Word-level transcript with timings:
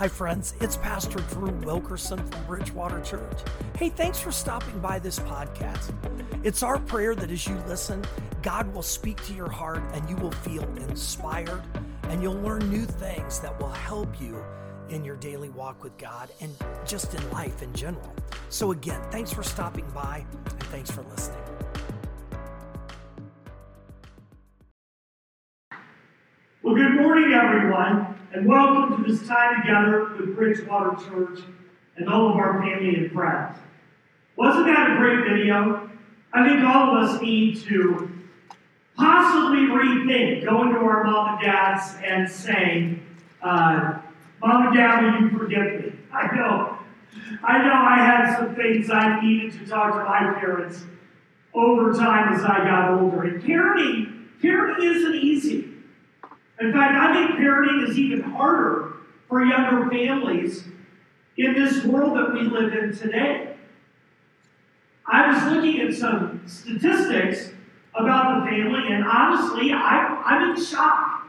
Hi, 0.00 0.08
friends. 0.08 0.54
It's 0.62 0.78
Pastor 0.78 1.18
Drew 1.28 1.50
Wilkerson 1.50 2.26
from 2.26 2.44
Bridgewater 2.46 3.02
Church. 3.02 3.36
Hey, 3.76 3.90
thanks 3.90 4.18
for 4.18 4.32
stopping 4.32 4.80
by 4.80 4.98
this 4.98 5.18
podcast. 5.18 5.92
It's 6.42 6.62
our 6.62 6.78
prayer 6.78 7.14
that 7.14 7.30
as 7.30 7.46
you 7.46 7.54
listen, 7.68 8.02
God 8.40 8.72
will 8.72 8.82
speak 8.82 9.22
to 9.26 9.34
your 9.34 9.50
heart 9.50 9.82
and 9.92 10.08
you 10.08 10.16
will 10.16 10.30
feel 10.30 10.62
inspired 10.78 11.62
and 12.04 12.22
you'll 12.22 12.40
learn 12.40 12.66
new 12.70 12.86
things 12.86 13.40
that 13.40 13.60
will 13.60 13.68
help 13.68 14.18
you 14.18 14.42
in 14.88 15.04
your 15.04 15.16
daily 15.16 15.50
walk 15.50 15.84
with 15.84 15.98
God 15.98 16.30
and 16.40 16.56
just 16.86 17.14
in 17.14 17.30
life 17.30 17.60
in 17.62 17.70
general. 17.74 18.14
So, 18.48 18.72
again, 18.72 19.02
thanks 19.10 19.34
for 19.34 19.42
stopping 19.42 19.84
by 19.94 20.24
and 20.46 20.62
thanks 20.68 20.90
for 20.90 21.02
listening. 21.02 21.49
And 28.40 28.48
welcome 28.48 29.04
to 29.04 29.12
this 29.12 29.28
time 29.28 29.60
together 29.60 30.14
with 30.16 30.34
Bridgewater 30.34 30.96
Church 31.04 31.40
and 31.96 32.08
all 32.08 32.30
of 32.30 32.36
our 32.36 32.62
family 32.62 32.96
and 32.96 33.12
friends. 33.12 33.58
Wasn't 34.34 34.64
that 34.64 34.92
a 34.92 34.96
great 34.96 35.28
video? 35.28 35.90
I 36.32 36.48
think 36.48 36.64
all 36.64 36.96
of 36.96 37.04
us 37.04 37.20
need 37.20 37.60
to 37.64 38.10
possibly 38.96 39.66
rethink 39.66 40.46
going 40.46 40.72
to 40.72 40.78
our 40.78 41.04
mom 41.04 41.34
and 41.34 41.42
dads 41.42 41.96
and 42.02 42.30
saying, 42.30 43.02
uh, 43.42 43.98
Mom 44.42 44.68
and 44.68 44.74
Dad, 44.74 45.02
will 45.02 45.20
you 45.20 45.38
forgive 45.38 45.84
me? 45.84 45.92
I 46.10 46.34
know. 46.34 46.78
I 47.44 47.58
know 47.58 47.74
I 47.74 47.96
had 47.96 48.38
some 48.38 48.54
things 48.54 48.90
I 48.90 49.20
needed 49.20 49.52
to 49.52 49.66
talk 49.66 49.92
to 49.92 50.04
my 50.04 50.32
parents 50.40 50.84
over 51.52 51.92
time 51.92 52.32
as 52.32 52.42
I 52.42 52.64
got 52.64 52.98
older. 52.98 53.24
And 53.24 53.42
parenting, 53.42 54.28
parenting 54.42 54.96
isn't 54.96 55.14
easy. 55.16 55.69
In 56.60 56.72
fact, 56.72 56.94
I 56.94 57.14
think 57.14 57.40
parenting 57.40 57.88
is 57.88 57.98
even 57.98 58.20
harder 58.20 58.96
for 59.28 59.44
younger 59.44 59.88
families 59.88 60.64
in 61.38 61.54
this 61.54 61.84
world 61.84 62.16
that 62.18 62.34
we 62.34 62.42
live 62.42 62.74
in 62.74 62.94
today. 62.94 63.56
I 65.06 65.32
was 65.32 65.52
looking 65.52 65.80
at 65.80 65.94
some 65.94 66.42
statistics 66.46 67.52
about 67.94 68.44
the 68.44 68.50
family, 68.50 68.92
and 68.92 69.04
honestly, 69.04 69.72
I, 69.72 70.22
I'm 70.24 70.50
in 70.50 70.62
shock. 70.62 71.28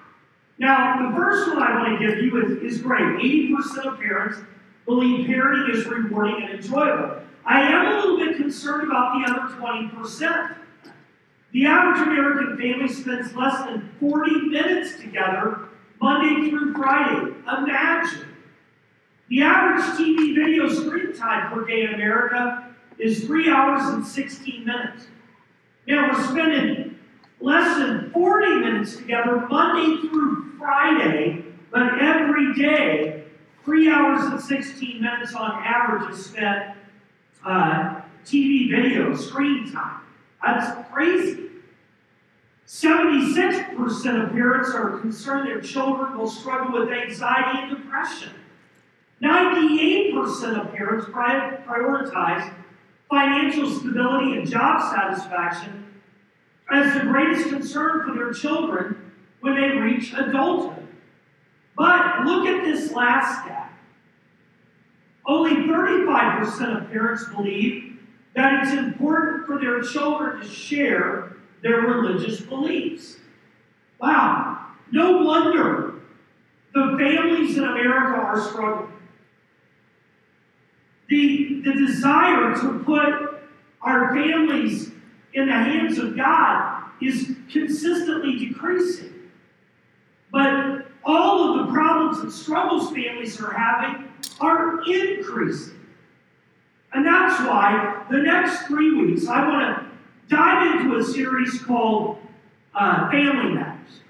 Now, 0.58 1.10
the 1.10 1.16
first 1.16 1.50
one 1.50 1.64
I 1.64 1.78
want 1.78 2.00
to 2.00 2.06
give 2.06 2.24
you 2.24 2.60
is, 2.62 2.76
is 2.76 2.82
great. 2.82 3.02
80% 3.02 3.86
of 3.86 4.00
parents 4.00 4.40
believe 4.86 5.28
parenting 5.28 5.74
is 5.74 5.86
rewarding 5.86 6.44
and 6.44 6.56
enjoyable. 6.56 7.22
I 7.46 7.62
am 7.62 7.88
a 7.88 8.00
little 8.00 8.18
bit 8.18 8.38
concerned 8.38 8.84
about 8.84 9.18
the 9.18 9.32
other 9.32 9.56
20%. 9.56 10.56
The 11.52 11.66
average 11.66 12.08
American 12.08 12.58
family 12.58 12.88
spends 12.88 13.36
less 13.36 13.66
than 13.66 13.90
40 14.00 14.32
minutes 14.48 15.00
together 15.00 15.68
Monday 16.02 16.50
through 16.50 16.74
Friday. 16.74 17.34
Imagine. 17.42 18.28
The 19.30 19.42
average 19.44 19.84
TV 19.98 20.34
video 20.34 20.70
screen 20.70 21.14
time 21.14 21.52
per 21.52 21.66
day 21.66 21.84
in 21.84 21.94
America 21.94 22.74
is 22.98 23.26
3 23.26 23.50
hours 23.50 23.94
and 23.94 24.06
16 24.06 24.66
minutes. 24.66 25.08
Now 25.88 26.10
we're 26.10 26.28
spending 26.28 26.98
less 27.42 27.78
than 27.78 28.12
40 28.12 28.48
minutes 28.60 28.96
together 28.96 29.46
Monday 29.50 30.08
through 30.08 30.58
Friday, 30.58 31.44
but 31.70 32.00
every 32.00 32.54
day, 32.54 33.26
3 33.66 33.90
hours 33.90 34.24
and 34.26 34.40
16 34.40 35.02
minutes 35.02 35.34
on 35.34 35.52
average 35.64 36.14
is 36.14 36.26
spent 36.26 36.76
uh, 37.46 38.02
TV 38.26 38.70
video 38.70 39.14
screen 39.16 39.70
time. 39.72 40.02
That's 40.44 40.90
crazy. 40.92 41.50
76% 42.68 44.24
of 44.24 44.32
parents 44.32 44.74
are 44.74 45.00
concerned 45.00 45.48
their 45.48 45.62
children 45.62 46.18
will 46.18 46.30
struggle 46.30 46.80
with 46.80 46.90
anxiety 46.90 47.60
and 47.60 47.78
depression. 47.78 48.30
98% 49.22 50.60
of 50.60 50.74
parents 50.74 51.06
prioritize 51.08 52.54
financial 53.10 53.70
stability 53.70 54.38
and 54.38 54.50
job 54.50 54.82
satisfaction 54.94 55.86
as 56.72 56.94
the 56.94 57.02
greatest 57.02 57.50
concern 57.50 58.04
for 58.08 58.16
their 58.16 58.32
children 58.32 59.12
when 59.42 59.56
they 59.56 59.78
reach 59.78 60.14
adulthood. 60.14 60.88
But 61.76 62.26
look 62.26 62.48
at 62.48 62.64
this 62.64 62.92
last 62.94 63.44
stat. 63.44 63.74
Only 65.26 65.68
35% 65.68 66.82
of 66.84 66.90
parents 66.90 67.26
believe 67.36 67.91
that 68.36 68.64
it's 68.64 68.74
important 68.74 69.46
for 69.46 69.60
their 69.60 69.82
children 69.82 70.42
to 70.42 70.48
share 70.48 71.36
their 71.62 71.82
religious 71.82 72.42
beliefs. 72.42 73.18
Wow, 74.00 74.68
no 74.92 75.24
wonder 75.24 75.96
the 76.74 76.96
families 76.98 77.58
in 77.58 77.64
America 77.64 78.20
are 78.20 78.42
struggling. 78.42 78.94
The, 81.10 81.62
the 81.66 81.74
desire 81.74 82.56
to 82.56 82.80
put 82.86 83.42
our 83.82 84.14
families 84.14 84.92
in 85.34 85.48
the 85.48 85.54
hands 85.54 85.98
of 85.98 86.16
God 86.16 86.86
is 87.02 87.36
consistently 87.52 88.38
decreasing. 88.38 89.14
But 90.32 90.88
all 91.04 91.60
of 91.60 91.66
the 91.66 91.74
problems 91.74 92.20
and 92.20 92.32
struggles 92.32 92.92
families 92.92 93.42
are 93.42 93.52
having 93.52 94.08
are 94.40 94.82
increasing. 94.90 95.81
And 96.94 97.06
that's 97.06 97.40
why 97.48 98.06
the 98.10 98.18
next 98.18 98.68
three 98.68 98.94
weeks 98.94 99.28
I 99.28 99.48
want 99.48 99.78
to 99.78 100.36
dive 100.36 100.82
into 100.82 100.98
a 100.98 101.04
series 101.04 101.62
called 101.62 102.18
uh, 102.74 103.10
Family 103.10 103.54
Matters. 103.54 104.02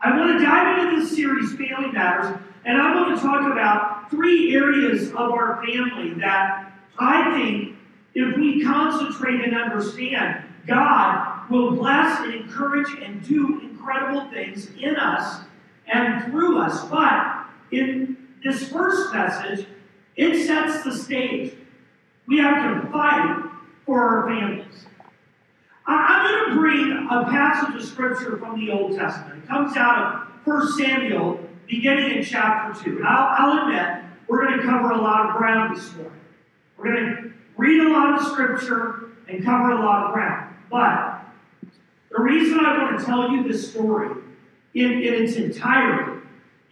I 0.00 0.18
want 0.18 0.38
to 0.38 0.44
dive 0.44 0.78
into 0.78 1.00
this 1.00 1.14
series, 1.14 1.50
Family 1.50 1.92
Matters, 1.92 2.38
and 2.64 2.80
I 2.80 2.94
want 2.94 3.16
to 3.16 3.22
talk 3.22 3.50
about 3.50 4.10
three 4.10 4.54
areas 4.54 5.10
of 5.10 5.32
our 5.32 5.64
family 5.64 6.14
that 6.20 6.72
I 6.98 7.32
think, 7.34 7.76
if 8.14 8.36
we 8.36 8.62
concentrate 8.62 9.42
and 9.42 9.56
understand, 9.56 10.44
God 10.66 11.50
will 11.50 11.72
bless 11.72 12.20
and 12.20 12.34
encourage 12.34 12.88
and 13.02 13.26
do 13.26 13.60
incredible 13.60 14.30
things 14.30 14.68
in 14.78 14.96
us 14.96 15.44
and 15.86 16.24
through 16.24 16.60
us. 16.60 16.84
But 16.84 17.46
in 17.70 18.16
this 18.44 18.68
first 18.68 19.14
message, 19.14 19.66
it 20.16 20.46
sets 20.46 20.84
the 20.84 20.94
stage. 20.94 21.54
We 22.26 22.38
have 22.38 22.82
to 22.82 22.90
fight 22.90 23.50
for 23.86 24.00
our 24.00 24.28
families. 24.28 24.86
I'm 25.86 26.30
going 26.30 26.50
to 26.50 26.60
bring 26.60 27.08
a 27.10 27.24
passage 27.24 27.74
of 27.82 27.88
scripture 27.88 28.36
from 28.36 28.64
the 28.64 28.72
Old 28.72 28.96
Testament. 28.96 29.44
It 29.44 29.48
comes 29.48 29.76
out 29.76 30.14
of 30.14 30.46
1 30.46 30.72
Samuel, 30.78 31.40
beginning 31.66 32.18
in 32.18 32.24
chapter 32.24 32.84
2. 32.84 32.98
And 32.98 33.06
I'll, 33.06 33.50
I'll 33.50 33.68
admit, 33.68 34.04
we're 34.28 34.46
going 34.46 34.58
to 34.58 34.64
cover 34.64 34.90
a 34.90 35.00
lot 35.00 35.30
of 35.30 35.36
ground 35.36 35.76
this 35.76 35.92
morning. 35.96 36.12
We're 36.76 36.84
going 36.84 37.16
to 37.16 37.32
read 37.56 37.80
a 37.80 37.90
lot 37.90 38.20
of 38.20 38.26
scripture 38.28 39.10
and 39.28 39.44
cover 39.44 39.72
a 39.72 39.80
lot 39.80 40.06
of 40.06 40.12
ground. 40.12 40.54
But 40.70 41.24
the 42.10 42.22
reason 42.22 42.60
I 42.60 42.78
want 42.78 43.00
to 43.00 43.04
tell 43.04 43.30
you 43.30 43.46
this 43.46 43.70
story 43.70 44.16
in, 44.74 44.92
in 44.92 45.24
its 45.24 45.36
entirety 45.36 46.11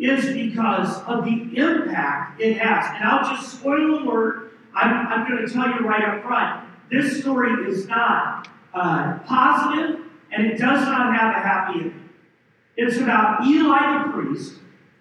is 0.00 0.33
because 0.34 1.03
of 1.03 1.25
the 1.25 1.56
impact 1.56 2.41
it 2.41 2.59
has. 2.59 2.87
And 2.97 3.05
I'll 3.05 3.37
just 3.37 3.59
spoil 3.59 3.99
the 3.99 4.05
alert, 4.05 4.53
I'm, 4.75 5.06
I'm 5.06 5.28
going 5.28 5.47
to 5.47 5.53
tell 5.53 5.69
you 5.69 5.87
right 5.87 6.03
up 6.03 6.22
front 6.22 6.66
this 6.91 7.21
story 7.21 7.69
is 7.69 7.87
not 7.87 8.49
uh, 8.75 9.19
positive 9.21 10.00
and 10.33 10.47
it 10.47 10.59
does 10.59 10.83
not 10.83 11.15
have 11.15 11.37
a 11.37 11.41
happy 11.41 11.81
ending. 11.81 12.09
It's 12.77 12.97
about 12.97 13.47
Eli 13.47 14.05
the 14.05 14.12
priest, 14.12 14.55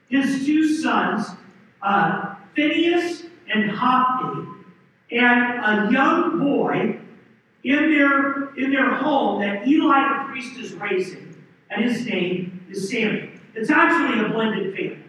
his 0.10 0.46
two 0.46 0.76
sons, 0.76 1.28
uh, 1.82 2.36
Phinehas 2.56 3.24
and 3.54 3.72
Hophni, 3.72 4.48
and 5.12 5.90
a 5.90 5.92
young 5.92 6.40
boy 6.40 7.00
in 7.64 7.92
their, 7.92 8.54
in 8.56 8.72
their 8.72 8.94
home 8.96 9.42
that 9.42 9.68
Eli 9.68 10.24
the 10.24 10.30
priest 10.30 10.60
is 10.60 10.74
raising, 10.74 11.44
and 11.70 11.84
his 11.84 12.06
name 12.06 12.66
is 12.70 12.90
Samuel. 12.90 13.29
It's 13.56 13.70
actually 13.70 14.26
a 14.26 14.30
blended 14.30 14.76
family. 14.76 15.04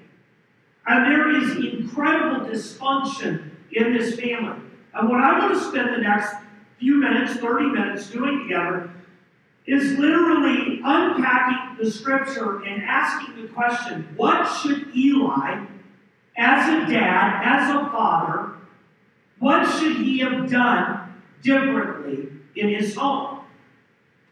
And 0.87 1.07
there 1.07 1.31
is 1.37 1.57
incredible 1.65 2.47
dysfunction 2.47 3.51
in 3.73 3.93
this 3.93 4.19
family. 4.19 4.61
And 4.95 5.09
what 5.09 5.21
I 5.21 5.39
want 5.39 5.55
to 5.55 5.61
spend 5.61 5.95
the 5.95 6.03
next 6.03 6.35
few 6.79 6.97
minutes, 6.97 7.35
30 7.35 7.67
minutes 7.67 8.11
doing 8.11 8.43
together 8.43 8.91
is 9.67 9.99
literally 9.99 10.81
unpacking 10.83 11.85
the 11.85 11.91
scripture 11.91 12.63
and 12.65 12.83
asking 12.83 13.41
the 13.41 13.49
question 13.49 14.09
what 14.17 14.47
should 14.47 14.95
Eli, 14.97 15.65
as 16.37 16.69
a 16.69 16.91
dad, 16.91 17.43
as 17.45 17.75
a 17.75 17.91
father, 17.91 18.55
what 19.39 19.65
should 19.79 19.97
he 19.97 20.19
have 20.19 20.51
done 20.51 21.15
differently 21.43 22.29
in 22.57 22.69
his 22.69 22.95
home? 22.95 23.41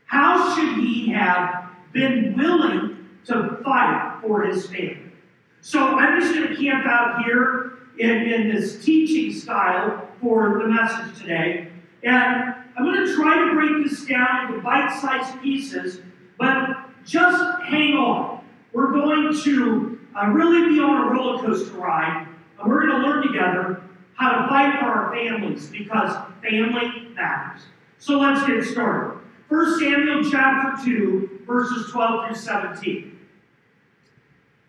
How 0.07 0.55
should 0.55 0.79
he 0.79 1.11
have 1.11 1.71
been 1.93 2.35
willing 2.37 2.88
to 3.29 3.61
fight 3.65 4.19
for 4.23 4.43
his 4.43 4.67
family? 4.67 5.13
So 5.61 5.81
I'm 5.81 6.21
just 6.21 6.35
going 6.35 6.49
to 6.49 6.57
camp 6.57 6.87
out 6.87 7.25
here 7.25 7.79
in, 7.99 8.11
in 8.11 8.55
this 8.55 8.85
teaching 8.85 9.33
style 9.33 10.09
for 10.21 10.59
the 10.59 10.69
message 10.69 11.21
today. 11.21 11.69
And 12.03 12.55
I'm 12.77 12.85
going 12.85 13.07
to 13.07 13.15
try 13.15 13.45
to 13.45 13.55
break 13.55 13.89
this 13.89 14.05
down 14.07 14.47
into 14.47 14.63
bite 14.63 14.99
sized 15.01 15.41
pieces, 15.43 16.01
but 16.39 16.77
just 17.05 17.63
hang 17.65 17.95
on. 17.95 18.45
We're 18.73 18.93
going 18.93 19.37
to 19.43 19.99
uh, 20.15 20.27
really 20.29 20.75
be 20.75 20.81
on 20.81 21.09
a 21.09 21.11
roller 21.11 21.43
coaster 21.43 21.77
ride, 21.77 22.29
and 22.59 22.69
we're 22.69 22.87
going 22.87 23.03
to 23.03 23.09
learn 23.09 23.27
together 23.27 23.83
how 24.15 24.43
to 24.43 24.49
fight 24.49 24.79
for 24.79 24.87
our 24.87 25.15
families 25.15 25.69
because 25.71 26.17
family 26.43 27.09
matters. 27.15 27.63
So 27.99 28.19
let's 28.19 28.47
get 28.47 28.65
started. 28.65 29.19
1 29.49 29.81
Samuel 29.81 30.31
chapter 30.31 30.85
2, 30.85 31.41
verses 31.47 31.91
12 31.91 32.27
through 32.27 32.37
17. 32.37 33.18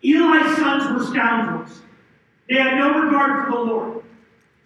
Eli's 0.02 0.56
sons 0.56 0.90
were 0.92 1.04
scoundrels. 1.06 1.82
They 2.48 2.56
had 2.56 2.76
no 2.78 3.00
regard 3.00 3.44
for 3.44 3.52
the 3.52 3.64
Lord. 3.64 4.04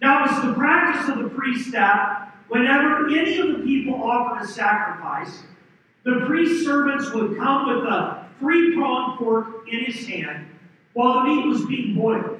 Now 0.01 0.25
it 0.25 0.31
was 0.31 0.41
the 0.43 0.53
practice 0.53 1.09
of 1.09 1.19
the 1.19 1.29
priest 1.29 1.71
that 1.71 2.33
whenever 2.47 3.07
any 3.09 3.37
of 3.39 3.57
the 3.57 3.63
people 3.63 3.95
offered 3.95 4.43
a 4.43 4.47
sacrifice, 4.47 5.43
the 6.03 6.23
priest's 6.25 6.65
servants 6.65 7.11
would 7.13 7.37
come 7.37 7.67
with 7.67 7.85
a 7.85 8.27
three 8.39 8.75
pronged 8.75 9.19
fork 9.19 9.67
in 9.71 9.85
his 9.85 10.07
hand 10.07 10.47
while 10.93 11.23
the 11.23 11.29
meat 11.29 11.45
was 11.45 11.65
being 11.65 11.95
boiled, 11.95 12.39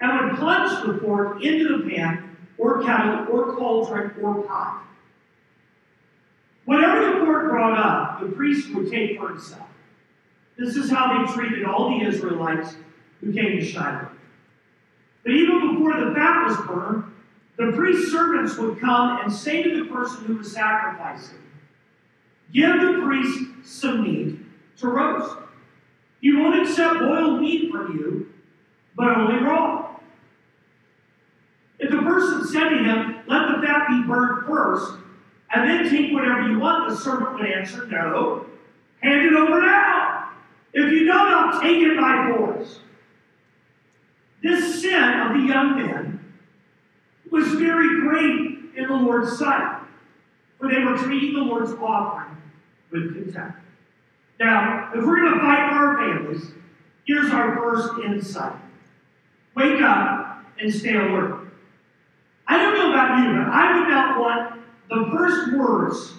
and 0.00 0.30
would 0.30 0.38
plunge 0.38 0.86
the 0.86 0.98
fork 1.00 1.42
into 1.42 1.76
the 1.76 1.90
pan 1.90 2.36
or 2.56 2.82
kettle 2.82 3.26
or 3.30 3.54
cauldron 3.56 4.12
or 4.22 4.42
pot. 4.42 4.84
Whatever 6.64 7.04
the 7.04 7.26
fork 7.26 7.50
brought 7.50 7.78
up, 7.78 8.20
the 8.20 8.34
priest 8.34 8.74
would 8.74 8.90
take 8.90 9.18
for 9.18 9.28
himself. 9.28 9.68
This 10.58 10.76
is 10.76 10.90
how 10.90 11.24
they 11.24 11.32
treated 11.32 11.64
all 11.64 11.98
the 11.98 12.06
Israelites 12.06 12.76
who 13.20 13.32
came 13.32 13.58
to 13.58 13.64
Shiloh. 13.64 14.08
But 15.24 15.32
even 15.32 15.74
before 15.74 15.98
the 15.98 16.14
fat 16.14 16.46
was 16.46 16.56
burned, 16.66 17.04
the 17.56 17.72
priest's 17.72 18.10
servants 18.10 18.56
would 18.58 18.80
come 18.80 19.20
and 19.22 19.32
say 19.32 19.62
to 19.62 19.84
the 19.84 19.90
person 19.90 20.24
who 20.24 20.36
was 20.36 20.52
sacrificing, 20.52 21.38
Give 22.52 22.80
the 22.80 23.00
priest 23.02 23.50
some 23.64 24.02
meat 24.02 24.38
to 24.78 24.88
roast. 24.88 25.36
He 26.20 26.34
won't 26.34 26.60
accept 26.62 27.00
boiled 27.00 27.40
meat 27.40 27.70
from 27.70 27.96
you, 27.96 28.32
but 28.96 29.16
only 29.16 29.42
raw. 29.42 29.96
If 31.78 31.90
the 31.90 31.98
person 31.98 32.46
said 32.46 32.68
to 32.68 32.78
him, 32.78 33.20
Let 33.26 33.48
the 33.48 33.66
fat 33.66 33.88
be 33.88 34.02
burned 34.02 34.46
first, 34.46 34.94
and 35.54 35.68
then 35.68 35.90
take 35.90 36.12
whatever 36.12 36.48
you 36.48 36.58
want, 36.58 36.90
the 36.90 36.96
servant 36.96 37.34
would 37.34 37.46
answer, 37.46 37.86
No, 37.86 38.46
hand 39.02 39.26
it 39.26 39.34
over 39.34 39.60
now. 39.60 40.01
If 40.72 40.90
you 40.90 41.06
don't, 41.06 41.60
take 41.60 41.82
it 41.82 41.96
by 41.98 42.34
force. 42.34 42.80
This 44.42 44.82
sin 44.82 45.20
of 45.20 45.34
the 45.34 45.46
young 45.46 45.76
men 45.76 46.34
was 47.30 47.46
very 47.54 48.00
great 48.00 48.76
in 48.76 48.86
the 48.88 48.94
Lord's 48.94 49.38
sight, 49.38 49.82
for 50.58 50.68
they 50.68 50.82
were 50.82 50.96
treating 50.96 51.34
the 51.34 51.40
Lord's 51.40 51.72
offering 51.72 52.36
with 52.90 53.14
contempt. 53.14 53.58
Now, 54.40 54.90
if 54.94 55.04
we're 55.04 55.20
going 55.20 55.34
to 55.34 55.40
fight 55.40 55.70
for 55.70 55.76
our 55.76 55.96
families, 55.98 56.50
here's 57.06 57.30
our 57.30 57.56
first 57.56 57.92
insight 58.04 58.56
wake 59.54 59.82
up 59.82 60.44
and 60.58 60.74
stay 60.74 60.94
alert. 60.94 61.46
I 62.48 62.56
don't 62.56 62.74
know 62.74 62.90
about 62.90 63.18
you, 63.18 63.34
but 63.36 63.48
I 63.48 63.78
would 63.78 63.88
not 63.88 64.18
want 64.18 64.62
the 64.88 65.10
first 65.16 65.52
words 65.52 66.14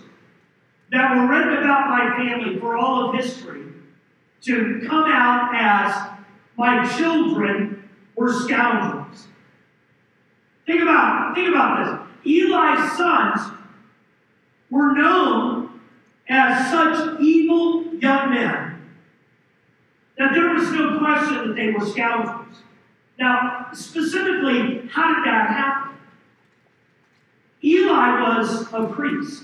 that 0.91 1.15
were 1.15 1.27
written 1.27 1.57
about 1.57 1.89
my 1.89 2.15
family 2.15 2.59
for 2.59 2.77
all 2.77 3.09
of 3.09 3.15
history 3.15 3.72
to 4.43 4.85
come 4.87 5.05
out 5.07 5.51
as 5.55 6.09
my 6.57 6.87
children 6.97 7.89
were 8.15 8.31
scoundrels. 8.31 9.27
Think 10.65 10.81
about, 10.81 11.35
think 11.35 11.49
about 11.49 12.07
this. 12.23 12.33
Eli's 12.35 12.97
sons 12.97 13.51
were 14.69 14.93
known 14.93 15.79
as 16.29 16.69
such 16.69 17.19
evil 17.19 17.85
young 17.95 18.29
men 18.31 18.81
that 20.17 20.33
there 20.33 20.49
was 20.49 20.71
no 20.71 20.99
question 20.99 21.47
that 21.47 21.55
they 21.55 21.71
were 21.71 21.85
scoundrels. 21.85 22.57
Now, 23.19 23.69
specifically, 23.73 24.87
how 24.91 25.15
did 25.15 25.25
that 25.25 25.49
happen? 25.49 25.97
Eli 27.63 28.21
was 28.21 28.67
a 28.73 28.87
priest. 28.87 29.43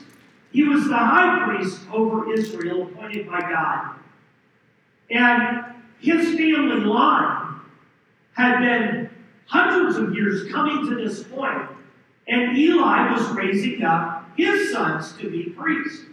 He 0.51 0.63
was 0.63 0.87
the 0.87 0.97
high 0.97 1.45
priest 1.45 1.81
over 1.91 2.33
Israel, 2.33 2.83
appointed 2.83 3.27
by 3.27 3.39
God. 3.41 3.95
And 5.09 5.65
his 5.99 6.37
family 6.37 6.81
line 6.81 7.59
had 8.33 8.59
been 8.59 9.09
hundreds 9.45 9.97
of 9.97 10.13
years 10.13 10.51
coming 10.51 10.87
to 10.87 10.95
this 10.95 11.23
point, 11.23 11.69
and 12.27 12.57
Eli 12.57 13.11
was 13.11 13.27
raising 13.31 13.83
up 13.83 14.29
his 14.37 14.71
sons 14.71 15.13
to 15.13 15.29
be 15.29 15.49
priests. 15.49 16.05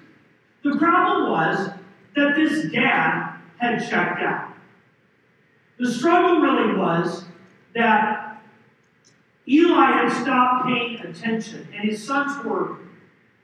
The 0.64 0.76
problem 0.76 1.30
was 1.30 1.70
that 2.16 2.34
this 2.34 2.72
dad 2.72 3.36
had 3.58 3.78
checked 3.88 4.22
out. 4.22 4.54
The 5.78 5.92
struggle 5.92 6.40
really 6.40 6.76
was 6.76 7.26
that 7.74 8.42
Eli 9.46 9.92
had 9.92 10.22
stopped 10.22 10.66
paying 10.66 10.98
attention, 11.00 11.68
and 11.72 11.88
his 11.88 12.04
sons 12.04 12.44
were 12.44 12.78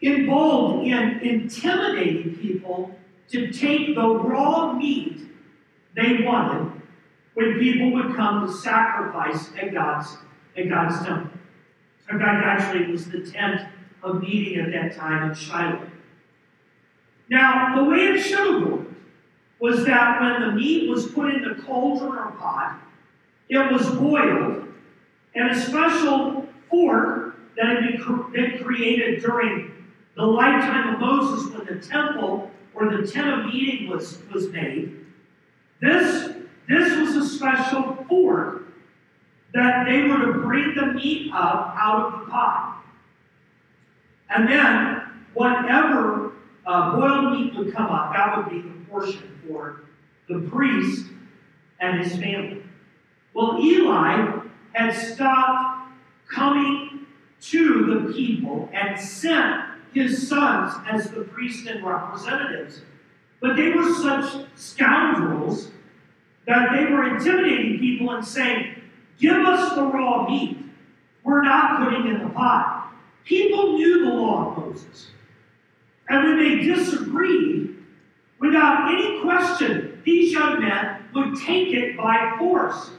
involved 0.01 0.87
in 0.87 1.21
intimidating 1.21 2.37
people 2.37 2.99
to 3.31 3.53
take 3.53 3.95
the 3.95 4.09
raw 4.09 4.73
meat 4.73 5.21
they 5.95 6.23
wanted 6.23 6.83
when 7.35 7.59
people 7.59 7.93
would 7.93 8.15
come 8.15 8.47
to 8.47 8.53
sacrifice 8.53 9.51
at 9.61 9.73
God's, 9.73 10.17
at 10.57 10.69
God's 10.69 11.05
temple. 11.05 11.31
In 12.11 12.19
fact, 12.19 12.45
actually, 12.45 12.85
it 12.85 12.91
was 12.91 13.07
the 13.07 13.31
tent 13.31 13.63
of 14.03 14.21
meeting 14.21 14.61
at 14.61 14.73
that 14.73 14.97
time 14.97 15.31
in 15.31 15.35
Shiloh. 15.35 15.87
Now, 17.29 17.77
the 17.77 17.89
way 17.89 18.09
it 18.09 18.21
should 18.21 18.39
have 18.39 18.71
worked 18.71 18.93
was 19.59 19.85
that 19.87 20.21
when 20.21 20.41
the 20.41 20.53
meat 20.57 20.91
was 20.91 21.07
put 21.07 21.33
in 21.33 21.43
the 21.43 21.63
cauldron 21.63 22.13
or 22.13 22.33
pot, 22.33 22.81
it 23.49 23.73
was 23.73 23.89
boiled, 23.91 24.67
and 25.35 25.51
a 25.51 25.61
special 25.61 26.49
fork 26.69 27.37
that 27.57 27.67
had 27.67 28.33
been 28.33 28.63
created 28.63 29.23
during 29.23 29.71
the 30.17 30.25
lifetime 30.25 30.95
of 30.95 31.01
Moses 31.01 31.55
when 31.55 31.67
the 31.67 31.87
temple 31.87 32.51
or 32.75 32.97
the 32.97 33.07
tent 33.07 33.29
of 33.41 33.53
meeting 33.53 33.89
was, 33.89 34.19
was 34.33 34.49
made. 34.49 35.02
This 35.83 36.31
this 36.69 36.97
was 36.97 37.17
a 37.17 37.29
special 37.29 38.07
fork 38.09 38.63
that 39.53 39.85
they 39.85 40.03
were 40.03 40.33
to 40.33 40.33
bring 40.41 40.75
the 40.77 40.87
meat 40.87 41.31
up 41.35 41.75
out 41.77 42.07
of 42.07 42.21
the 42.21 42.31
pot. 42.31 42.83
And 44.31 44.49
then, 44.49 45.03
whatever 45.35 46.33
uh, 46.65 46.97
boiled 46.97 47.33
meat 47.33 47.55
would 47.57 47.75
come 47.75 47.91
up, 47.91 48.15
that 48.15 48.37
would 48.37 48.49
be 48.49 48.63
the 48.63 48.85
portion 48.89 49.39
for 49.47 49.83
the 50.29 50.49
priest 50.49 51.07
and 51.81 52.01
his 52.01 52.13
family. 52.13 52.63
Well, 53.35 53.59
Eli 53.61 54.41
had 54.73 54.93
stopped 54.93 55.91
coming 56.33 57.07
to 57.41 58.07
the 58.07 58.13
people 58.13 58.71
and 58.73 58.99
sent 58.99 59.65
his 59.93 60.29
sons 60.29 60.75
as 60.89 61.11
the 61.11 61.23
priests 61.23 61.67
and 61.67 61.85
representatives. 61.85 62.83
But 63.43 63.57
they 63.57 63.71
were 63.71 63.93
such 63.93 64.47
scoundrels 64.55 65.73
that 66.47 66.71
they 66.73 66.85
were 66.87 67.17
intimidating 67.17 67.81
people 67.81 68.11
and 68.13 68.25
saying, 68.25 68.77
Give 69.19 69.37
us 69.37 69.75
the 69.75 69.83
raw 69.83 70.29
meat. 70.29 70.59
We're 71.25 71.43
not 71.43 71.85
putting 71.85 72.07
in 72.07 72.23
the 72.23 72.31
pot. 72.31 72.93
People 73.25 73.75
knew 73.75 74.05
the 74.05 74.11
law 74.11 74.51
of 74.51 74.59
Moses. 74.59 75.11
And 76.09 76.25
when 76.25 76.39
they 76.39 76.63
disagreed, 76.65 77.77
without 78.41 78.93
any 78.93 79.21
question, 79.23 80.01
these 80.05 80.33
young 80.33 80.61
men 80.61 81.05
would 81.15 81.37
take 81.41 81.75
it 81.75 81.97
by 81.97 82.37
force. 82.39 82.91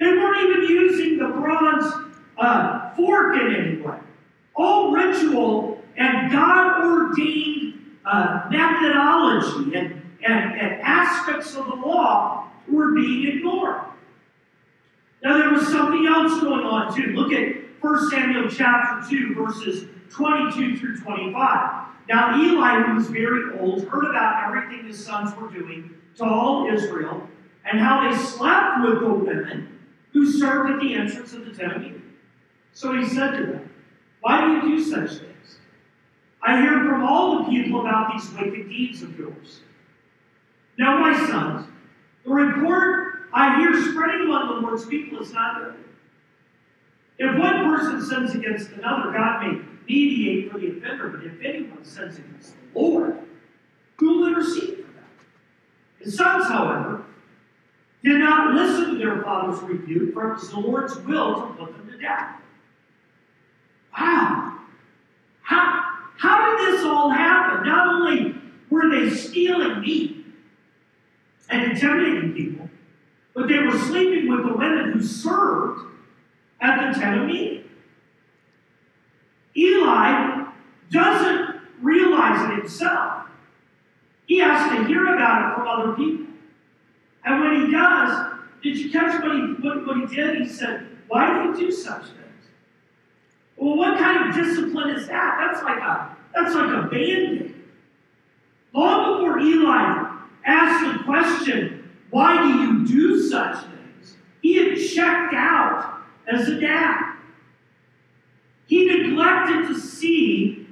They 0.00 0.06
weren't 0.06 0.50
even 0.50 0.62
using 0.68 1.18
the 1.18 1.28
bronze 1.28 1.92
uh, 2.38 2.94
fork 2.94 3.36
in 3.36 3.54
any 3.54 3.80
way. 3.80 3.98
All 4.54 4.92
ritual 4.92 5.82
and 5.96 6.30
God 6.30 6.84
ordained 6.84 7.73
uh, 8.04 8.46
methodology 8.50 9.76
and, 9.76 10.02
and, 10.24 10.60
and 10.60 10.80
aspects 10.82 11.54
of 11.56 11.66
the 11.66 11.74
law 11.74 12.50
were 12.68 12.92
being 12.92 13.36
ignored. 13.36 13.80
Now, 15.22 15.38
there 15.38 15.50
was 15.50 15.68
something 15.68 16.06
else 16.06 16.40
going 16.40 16.64
on 16.64 16.94
too. 16.94 17.12
Look 17.14 17.32
at 17.32 17.56
1 17.80 18.10
Samuel 18.10 18.48
chapter 18.50 19.08
2, 19.08 19.34
verses 19.34 19.88
22 20.10 20.78
through 20.78 21.00
25. 21.00 21.84
Now, 22.08 22.38
Eli, 22.38 22.82
who 22.82 22.94
was 22.94 23.08
very 23.08 23.58
old, 23.58 23.88
heard 23.88 24.04
about 24.04 24.44
everything 24.44 24.86
his 24.86 25.02
sons 25.02 25.34
were 25.36 25.48
doing 25.48 25.94
to 26.16 26.24
all 26.24 26.70
Israel 26.70 27.26
and 27.64 27.80
how 27.80 28.08
they 28.08 28.16
slept 28.16 28.82
with 28.82 29.00
the 29.00 29.08
women 29.08 29.78
who 30.12 30.30
served 30.30 30.70
at 30.70 30.80
the 30.80 30.94
entrance 30.94 31.32
of 31.32 31.46
the 31.46 31.52
tent 31.52 31.76
of. 31.76 32.02
So 32.72 32.92
he 32.92 33.06
said 33.06 33.32
to 33.32 33.46
them, 33.46 33.70
Why 34.20 34.44
do 34.44 34.52
you 34.68 34.76
do 34.76 34.84
such 34.84 35.20
things? 35.20 35.33
I 36.44 36.60
hear 36.60 36.72
from 36.84 37.02
all 37.02 37.42
the 37.42 37.50
people 37.50 37.80
about 37.80 38.12
these 38.12 38.30
wicked 38.32 38.68
deeds 38.68 39.02
of 39.02 39.18
yours. 39.18 39.60
Now, 40.78 40.98
my 40.98 41.26
sons, 41.26 41.66
the 42.24 42.30
report 42.30 43.28
I 43.32 43.58
hear 43.58 43.72
spreading 43.90 44.26
among 44.26 44.48
the 44.48 44.60
Lord's 44.60 44.86
people 44.86 45.20
is 45.20 45.32
not 45.32 45.62
good. 45.62 45.74
If 47.18 47.38
one 47.38 47.64
person 47.64 48.02
sins 48.02 48.34
against 48.34 48.70
another, 48.72 49.12
God 49.12 49.42
may 49.42 49.60
mediate 49.88 50.52
for 50.52 50.58
the 50.58 50.78
offender, 50.78 51.08
but 51.08 51.24
if 51.24 51.32
anyone 51.42 51.84
sins 51.84 52.18
against 52.18 52.54
the 52.54 52.80
Lord, 52.80 53.18
who 53.96 54.18
will 54.18 54.28
intercede 54.28 54.76
for 54.76 54.92
them? 54.92 55.04
His 56.00 56.16
sons, 56.16 56.46
however, 56.48 57.04
did 58.02 58.18
not 58.18 58.54
listen 58.54 58.92
to 58.92 58.98
their 58.98 59.22
father's 59.22 59.60
rebuke, 59.62 60.12
for 60.12 60.32
it 60.32 60.34
was 60.34 60.50
the 60.50 60.60
Lord's 60.60 60.96
will 60.98 61.34
to 61.34 61.54
put 61.54 61.76
them 61.76 61.90
to 61.90 61.98
death. 61.98 62.36
Wow. 63.96 64.58
How, 65.42 65.83
how 66.24 66.56
did 66.56 66.74
this 66.74 66.84
all 66.86 67.10
happen? 67.10 67.66
Not 67.66 67.94
only 67.94 68.34
were 68.70 68.88
they 68.88 69.14
stealing 69.14 69.82
meat 69.82 70.24
and 71.50 71.72
intimidating 71.72 72.32
people, 72.32 72.70
but 73.34 73.46
they 73.46 73.58
were 73.58 73.78
sleeping 73.78 74.30
with 74.30 74.46
the 74.46 74.56
women 74.56 74.92
who 74.92 75.02
served 75.02 75.82
at 76.62 76.94
the 76.94 76.98
tent 76.98 77.20
of 77.20 77.26
meeting. 77.26 77.64
Eli 79.54 80.46
doesn't 80.90 81.60
realize 81.82 82.50
it 82.50 82.58
himself. 82.60 83.26
He 84.24 84.38
has 84.38 84.70
to 84.70 84.84
hear 84.86 85.14
about 85.14 85.52
it 85.52 85.56
from 85.56 85.68
other 85.68 85.92
people. 85.92 86.26
And 87.26 87.40
when 87.40 87.66
he 87.66 87.72
does, 87.72 88.32
did 88.62 88.78
you 88.78 88.90
catch 88.90 89.22
what 89.22 89.32
he, 89.36 89.42
what, 89.60 89.86
what 89.86 90.08
he 90.08 90.16
did? 90.16 90.40
He 90.40 90.48
said, 90.48 90.86
Why 91.08 91.34
do 91.34 91.50
you 91.50 91.66
do 91.66 91.70
such 91.70 92.04
things? 92.04 92.48
Well, 93.56 93.76
what 93.76 93.98
kind 93.98 94.30
of 94.30 94.34
discipline 94.34 94.96
is 94.96 95.06
that? 95.08 95.52
That's 95.52 95.62
like 95.62 95.82
a 95.82 96.13
that's 96.34 96.54
like 96.54 96.70
a 96.70 96.88
band-aid. 96.88 97.54
Long 98.72 99.18
before 99.18 99.38
Eli 99.38 100.16
asked 100.44 100.98
the 100.98 101.04
question, 101.04 101.92
why 102.10 102.42
do 102.42 102.48
you 102.58 102.86
do 102.86 103.28
such 103.28 103.64
things? 103.64 104.16
He 104.42 104.56
had 104.56 104.76
checked 104.76 105.34
out 105.34 106.02
as 106.26 106.48
a 106.48 106.60
dad. 106.60 107.16
He 108.66 108.86
neglected 108.86 109.68
to 109.68 109.78
see 109.78 110.66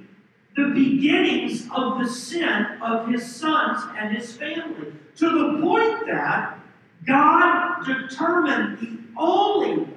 the 0.55 0.69
beginnings 0.69 1.67
of 1.73 1.99
the 1.99 2.09
sin 2.09 2.77
of 2.81 3.07
his 3.07 3.35
sons 3.35 3.83
and 3.97 4.15
his 4.15 4.35
family 4.35 4.93
to 5.15 5.29
the 5.29 5.61
point 5.61 6.05
that 6.07 6.59
God 7.05 7.85
determined 7.85 8.79
the 8.79 8.99
only 9.17 9.83
way 9.83 9.87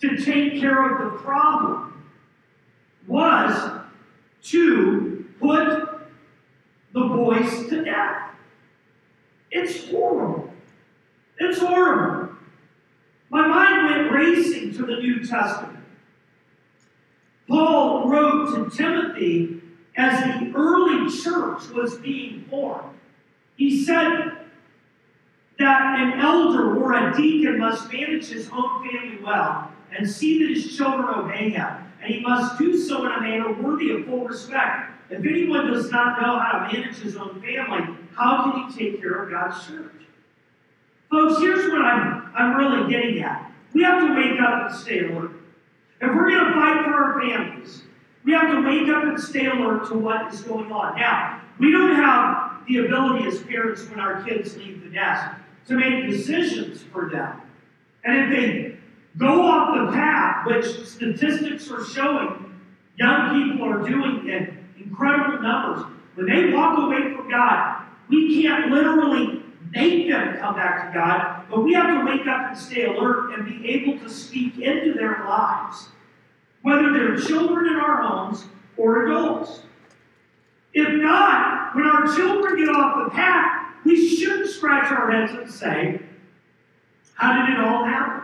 to 0.00 0.16
take 0.16 0.60
care 0.60 0.92
of 0.92 1.12
the 1.12 1.18
problem 1.18 2.04
was 3.06 3.77
to 4.44 5.26
put 5.40 5.88
the 6.92 7.00
boys 7.00 7.68
to 7.68 7.84
death. 7.84 8.30
It's 9.50 9.88
horrible. 9.90 10.52
It's 11.38 11.58
horrible. 11.58 12.34
My 13.30 13.46
mind 13.46 13.86
went 13.86 14.12
racing 14.12 14.74
to 14.74 14.86
the 14.86 14.96
New 14.96 15.24
Testament. 15.24 15.78
Paul 17.48 18.08
wrote 18.08 18.54
to 18.54 18.76
Timothy 18.76 19.62
as 19.96 20.22
the 20.22 20.52
early 20.54 21.10
church 21.10 21.68
was 21.70 21.98
being 21.98 22.44
formed. 22.48 22.94
He 23.56 23.84
said 23.84 24.38
that 25.58 26.00
an 26.00 26.20
elder 26.20 26.76
or 26.76 26.92
a 26.92 27.16
deacon 27.16 27.58
must 27.58 27.92
manage 27.92 28.28
his 28.28 28.48
own 28.50 28.88
family 28.88 29.18
well 29.22 29.72
and 29.96 30.08
see 30.08 30.38
that 30.38 30.54
his 30.54 30.76
children 30.76 31.08
obey 31.08 31.50
him. 31.50 31.87
And 32.08 32.16
he 32.16 32.22
must 32.22 32.58
do 32.58 32.78
so 32.78 33.04
in 33.04 33.12
a 33.12 33.20
manner 33.20 33.52
worthy 33.52 33.90
of 33.90 34.06
full 34.06 34.24
respect. 34.24 34.92
If 35.10 35.20
anyone 35.26 35.66
does 35.66 35.90
not 35.90 36.20
know 36.20 36.38
how 36.38 36.66
to 36.66 36.72
manage 36.72 36.96
his 36.96 37.16
own 37.16 37.40
family, 37.42 37.96
how 38.14 38.44
can 38.44 38.70
he 38.70 38.78
take 38.78 39.00
care 39.00 39.22
of 39.22 39.30
God's 39.30 39.66
church? 39.66 39.92
Folks, 41.10 41.38
here's 41.38 41.70
what 41.70 41.82
I'm, 41.82 42.30
I'm 42.34 42.56
really 42.56 42.90
getting 42.90 43.22
at. 43.22 43.52
We 43.74 43.82
have 43.82 44.06
to 44.06 44.14
wake 44.14 44.40
up 44.40 44.70
and 44.70 44.74
stay 44.74 45.00
alert. 45.00 45.32
If 46.00 46.14
we're 46.14 46.30
going 46.30 46.46
to 46.46 46.52
fight 46.54 46.84
for 46.84 46.94
our 46.94 47.20
families, 47.20 47.82
we 48.24 48.32
have 48.32 48.52
to 48.52 48.66
wake 48.66 48.88
up 48.88 49.04
and 49.04 49.20
stay 49.20 49.46
alert 49.46 49.88
to 49.88 49.94
what 49.94 50.32
is 50.32 50.40
going 50.42 50.72
on. 50.72 50.96
Now, 50.96 51.42
we 51.58 51.70
don't 51.72 51.94
have 51.94 52.66
the 52.66 52.86
ability 52.86 53.26
as 53.26 53.42
parents 53.42 53.86
when 53.90 54.00
our 54.00 54.22
kids 54.22 54.56
leave 54.56 54.82
the 54.82 54.90
nest 54.90 55.36
to 55.66 55.74
make 55.74 56.08
decisions 56.08 56.82
for 56.84 57.10
them. 57.10 57.42
And 58.04 58.16
if 58.16 58.30
they 58.30 58.77
go 59.18 59.42
off 59.42 59.74
the 59.76 59.92
path, 59.92 60.46
which 60.46 60.86
statistics 60.86 61.70
are 61.70 61.84
showing 61.84 62.48
young 62.96 63.52
people 63.52 63.68
are 63.68 63.88
doing 63.88 64.28
in 64.28 64.58
incredible 64.78 65.42
numbers, 65.42 65.84
when 66.14 66.26
they 66.26 66.52
walk 66.52 66.78
away 66.78 67.14
from 67.14 67.30
God, 67.30 67.82
we 68.08 68.42
can't 68.42 68.70
literally 68.70 69.42
make 69.70 70.08
them 70.08 70.38
come 70.38 70.54
back 70.54 70.88
to 70.88 70.98
God, 70.98 71.44
but 71.50 71.62
we 71.62 71.74
have 71.74 71.86
to 71.86 72.10
wake 72.10 72.26
up 72.26 72.50
and 72.50 72.58
stay 72.58 72.86
alert 72.86 73.34
and 73.34 73.44
be 73.44 73.68
able 73.68 73.98
to 74.00 74.10
speak 74.10 74.58
into 74.58 74.94
their 74.94 75.24
lives, 75.24 75.88
whether 76.62 76.92
they're 76.92 77.16
children 77.16 77.68
in 77.68 77.76
our 77.76 78.02
homes 78.02 78.46
or 78.76 79.06
adults. 79.06 79.60
If 80.72 80.88
not, 81.00 81.74
when 81.74 81.86
our 81.86 82.06
children 82.16 82.56
get 82.56 82.68
off 82.68 83.04
the 83.04 83.10
path, 83.10 83.74
we 83.84 84.16
shouldn't 84.16 84.48
scratch 84.48 84.90
our 84.90 85.10
heads 85.10 85.32
and 85.32 85.50
say, 85.50 86.00
How 87.14 87.46
did 87.46 87.54
it 87.54 87.60
all 87.60 87.84
happen? 87.84 88.17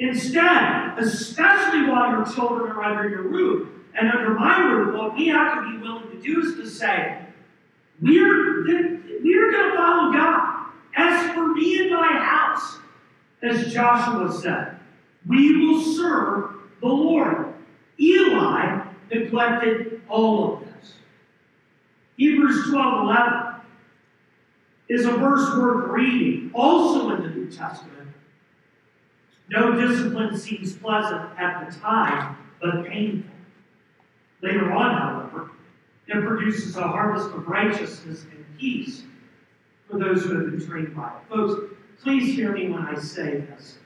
Instead, 0.00 0.98
especially 0.98 1.82
while 1.82 2.10
your 2.10 2.24
children 2.24 2.72
are 2.72 2.82
under 2.82 3.06
your 3.06 3.22
roof 3.22 3.68
and 3.94 4.10
under 4.10 4.30
my 4.30 4.58
roof, 4.60 4.96
what 4.96 5.14
we 5.14 5.28
have 5.28 5.56
to 5.56 5.70
be 5.70 5.76
willing 5.76 6.10
to 6.10 6.22
do 6.22 6.40
is 6.40 6.54
to 6.54 6.66
say, 6.66 7.18
we're, 8.00 8.64
we're 8.64 9.52
going 9.52 9.70
to 9.70 9.76
follow 9.76 10.10
God. 10.10 10.64
As 10.96 11.34
for 11.34 11.48
me 11.48 11.82
and 11.82 11.90
my 11.90 12.14
house, 12.14 12.78
as 13.42 13.74
Joshua 13.74 14.32
said, 14.32 14.78
we 15.26 15.66
will 15.66 15.82
serve 15.82 16.54
the 16.80 16.88
Lord. 16.88 17.52
Eli 18.00 18.82
neglected 19.12 20.00
all 20.08 20.54
of 20.54 20.60
this. 20.60 20.94
Hebrews 22.16 22.70
12 22.70 23.02
11 23.04 23.54
is 24.88 25.04
a 25.04 25.12
verse 25.12 25.46
worth 25.58 25.90
reading, 25.90 26.50
also 26.54 27.10
in 27.16 27.22
the 27.22 27.28
New 27.28 27.50
Testament. 27.50 27.99
No 29.50 29.74
discipline 29.74 30.38
seems 30.38 30.76
pleasant 30.76 31.36
at 31.36 31.68
the 31.68 31.80
time, 31.80 32.36
but 32.62 32.86
painful. 32.86 33.30
Later 34.42 34.72
on, 34.72 34.96
however, 34.96 35.50
it 36.06 36.24
produces 36.24 36.76
a 36.76 36.82
harvest 36.86 37.34
of 37.34 37.48
righteousness 37.48 38.24
and 38.30 38.44
peace 38.58 39.02
for 39.88 39.98
those 39.98 40.24
who 40.24 40.36
have 40.36 40.50
been 40.52 40.64
trained 40.64 40.94
by 40.94 41.08
it. 41.08 41.28
Folks, 41.28 41.74
please 42.00 42.34
hear 42.34 42.52
me 42.52 42.70
when 42.70 42.82
I 42.82 42.94
say 42.94 43.40
this. 43.40 43.78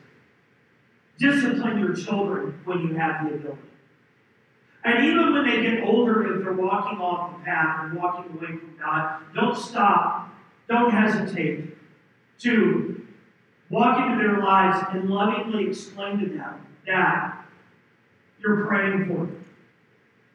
Discipline 1.19 1.79
your 1.79 1.95
children 1.95 2.61
when 2.65 2.81
you 2.81 2.95
have 2.95 3.27
the 3.27 3.35
ability. 3.35 3.61
And 4.85 5.07
even 5.07 5.33
when 5.33 5.47
they 5.47 5.63
get 5.63 5.85
older, 5.85 6.37
if 6.37 6.45
they're 6.45 6.53
walking 6.53 6.99
off 6.99 7.39
the 7.39 7.45
path 7.45 7.85
and 7.85 7.95
walking 7.95 8.31
away 8.33 8.59
from 8.59 8.77
God, 8.79 9.23
don't 9.35 9.57
stop. 9.57 10.29
Don't 10.69 10.91
hesitate 10.91 11.75
to 12.41 13.04
walk 13.75 13.99
into 14.07 14.23
their 14.23 14.39
lives 14.39 14.87
and 14.93 15.11
lovingly 15.11 15.69
explain 15.69 16.21
to 16.21 16.27
them 16.27 16.67
that 16.87 17.45
you're 18.39 18.65
praying 18.67 19.07
for 19.07 19.27
them. 19.27 19.45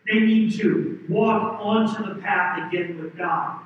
They 0.07 0.19
need 0.19 0.59
to 0.59 1.05
walk 1.07 1.59
onto 1.61 2.13
the 2.13 2.19
path 2.19 2.67
again 2.67 3.01
with 3.01 3.15
God. 3.17 3.61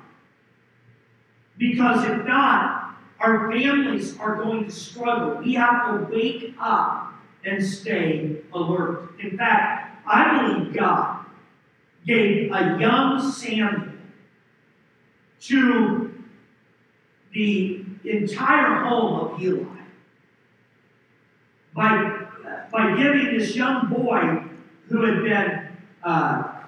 Because 1.58 2.04
if 2.04 2.24
not, 2.24 2.96
our 3.18 3.50
families 3.50 4.16
are 4.18 4.36
going 4.36 4.66
to 4.66 4.70
struggle. 4.70 5.42
We 5.42 5.54
have 5.54 5.86
to 5.88 6.14
wake 6.14 6.54
up 6.60 7.14
and 7.44 7.64
stay 7.64 8.42
alert. 8.52 9.18
In 9.20 9.36
fact, 9.36 10.06
I 10.06 10.38
believe 10.40 10.74
God 10.74 11.24
gave 12.06 12.52
a 12.52 12.76
young 12.78 13.32
Samuel 13.32 13.88
to 15.40 16.24
the 17.32 17.83
entire 18.10 18.84
home 18.84 19.20
of 19.20 19.42
Eli 19.42 19.64
by, 21.74 22.26
by 22.70 22.96
giving 22.96 23.36
this 23.36 23.56
young 23.56 23.88
boy 23.88 24.42
who 24.88 25.04
had 25.04 25.22
been, 25.22 25.68
uh, 26.02 26.60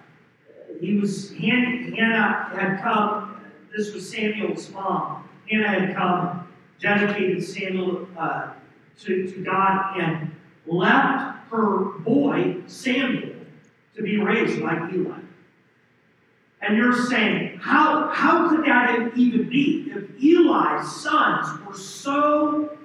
he 0.81 0.99
was, 0.99 1.33
Hannah 1.33 2.51
had 2.55 2.81
come, 2.83 3.41
this 3.77 3.95
was 3.95 4.11
Samuel's 4.11 4.71
mom. 4.71 5.29
Hannah 5.51 5.69
had 5.69 5.97
come, 5.97 6.49
dedicated 6.81 7.45
Samuel 7.45 8.09
uh, 8.19 8.51
to, 9.01 9.31
to 9.31 9.45
God, 9.45 9.99
and 9.99 10.35
left 10.67 11.39
her 11.51 11.99
boy, 12.01 12.57
Samuel, 12.67 13.35
to 13.95 14.03
be 14.03 14.19
raised 14.19 14.61
by 14.61 14.91
Eli. 14.93 15.19
And 16.63 16.77
you're 16.77 17.07
saying, 17.07 17.59
how, 17.59 18.09
how 18.13 18.49
could 18.49 18.65
that 18.65 19.13
even 19.17 19.49
be? 19.49 19.93
If 19.95 20.11
Eli's 20.23 20.91
sons 20.91 21.65
were 21.67 21.77
so 21.77 22.77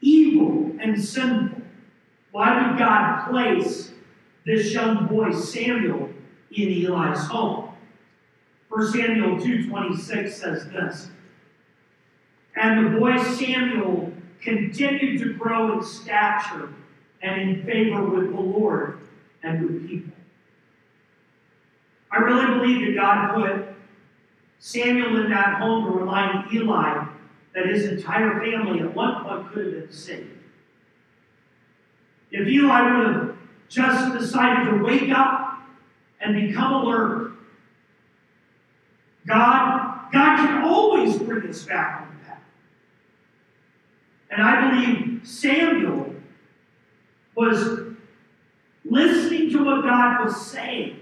evil 0.00 0.72
and 0.80 1.02
sinful, 1.02 1.62
why 2.30 2.66
would 2.66 2.78
God 2.78 3.28
place 3.28 3.92
this 4.46 4.72
young 4.72 5.06
boy, 5.06 5.32
Samuel, 5.32 6.10
in 6.50 6.68
Eli's 6.68 7.26
home? 7.26 7.74
1 8.70 8.92
Samuel 8.92 9.36
2.26 9.36 10.30
says 10.30 10.64
this, 10.70 11.10
And 12.56 12.86
the 12.86 12.98
boy 12.98 13.22
Samuel 13.22 14.12
continued 14.40 15.20
to 15.20 15.34
grow 15.34 15.78
in 15.78 15.84
stature 15.84 16.72
and 17.20 17.40
in 17.40 17.64
favor 17.64 18.02
with 18.02 18.30
the 18.30 18.40
Lord 18.40 19.00
and 19.42 19.62
with 19.62 19.88
people. 19.88 20.12
I 22.12 22.18
really 22.18 22.58
believe 22.58 22.86
that 22.86 22.94
God 22.94 23.34
put 23.34 23.74
Samuel 24.58 25.24
in 25.24 25.30
that 25.30 25.60
home 25.60 25.86
to 25.86 25.98
remind 25.98 26.52
Eli 26.52 27.06
that 27.54 27.66
his 27.66 27.84
entire 27.86 28.40
family 28.40 28.80
at 28.80 28.94
one 28.94 29.24
point 29.24 29.52
could 29.52 29.66
have 29.66 29.74
been 29.74 29.92
saved. 29.92 30.28
If 32.30 32.46
Eli 32.46 32.96
would 32.96 33.06
have 33.06 33.36
just 33.68 34.18
decided 34.18 34.70
to 34.70 34.84
wake 34.84 35.10
up 35.10 35.62
and 36.20 36.48
become 36.48 36.72
alert, 36.72 37.32
God, 39.26 40.10
God 40.12 40.36
can 40.36 40.64
always 40.64 41.16
bring 41.18 41.48
us 41.48 41.64
back 41.64 42.02
on 42.02 42.18
the 42.18 42.24
path. 42.26 42.42
And 44.30 44.42
I 44.42 44.70
believe 44.70 45.20
Samuel 45.26 46.14
was 47.34 47.80
listening 48.84 49.50
to 49.50 49.64
what 49.64 49.82
God 49.82 50.24
was 50.24 50.46
saying, 50.46 50.98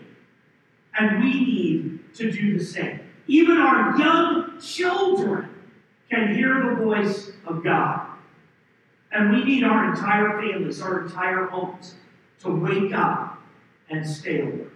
and 0.99 1.23
we 1.23 1.33
need 1.33 2.15
to 2.15 2.31
do 2.31 2.59
the 2.59 2.65
same. 2.65 3.01
Even 3.27 3.59
our 3.59 3.97
young 3.99 4.61
children 4.61 5.49
can 6.11 6.35
hear 6.35 6.71
the 6.71 6.85
voice 6.85 7.31
of 7.47 7.63
God. 7.63 8.07
And 9.13 9.33
we 9.33 9.45
need 9.45 9.65
our 9.65 9.91
entire 9.91 10.41
families, 10.41 10.81
our 10.81 11.07
entire 11.07 11.47
homes, 11.47 11.95
to 12.41 12.51
wake 12.51 12.93
up 12.93 13.41
and 13.89 14.07
stay 14.07 14.41
alert. 14.41 14.73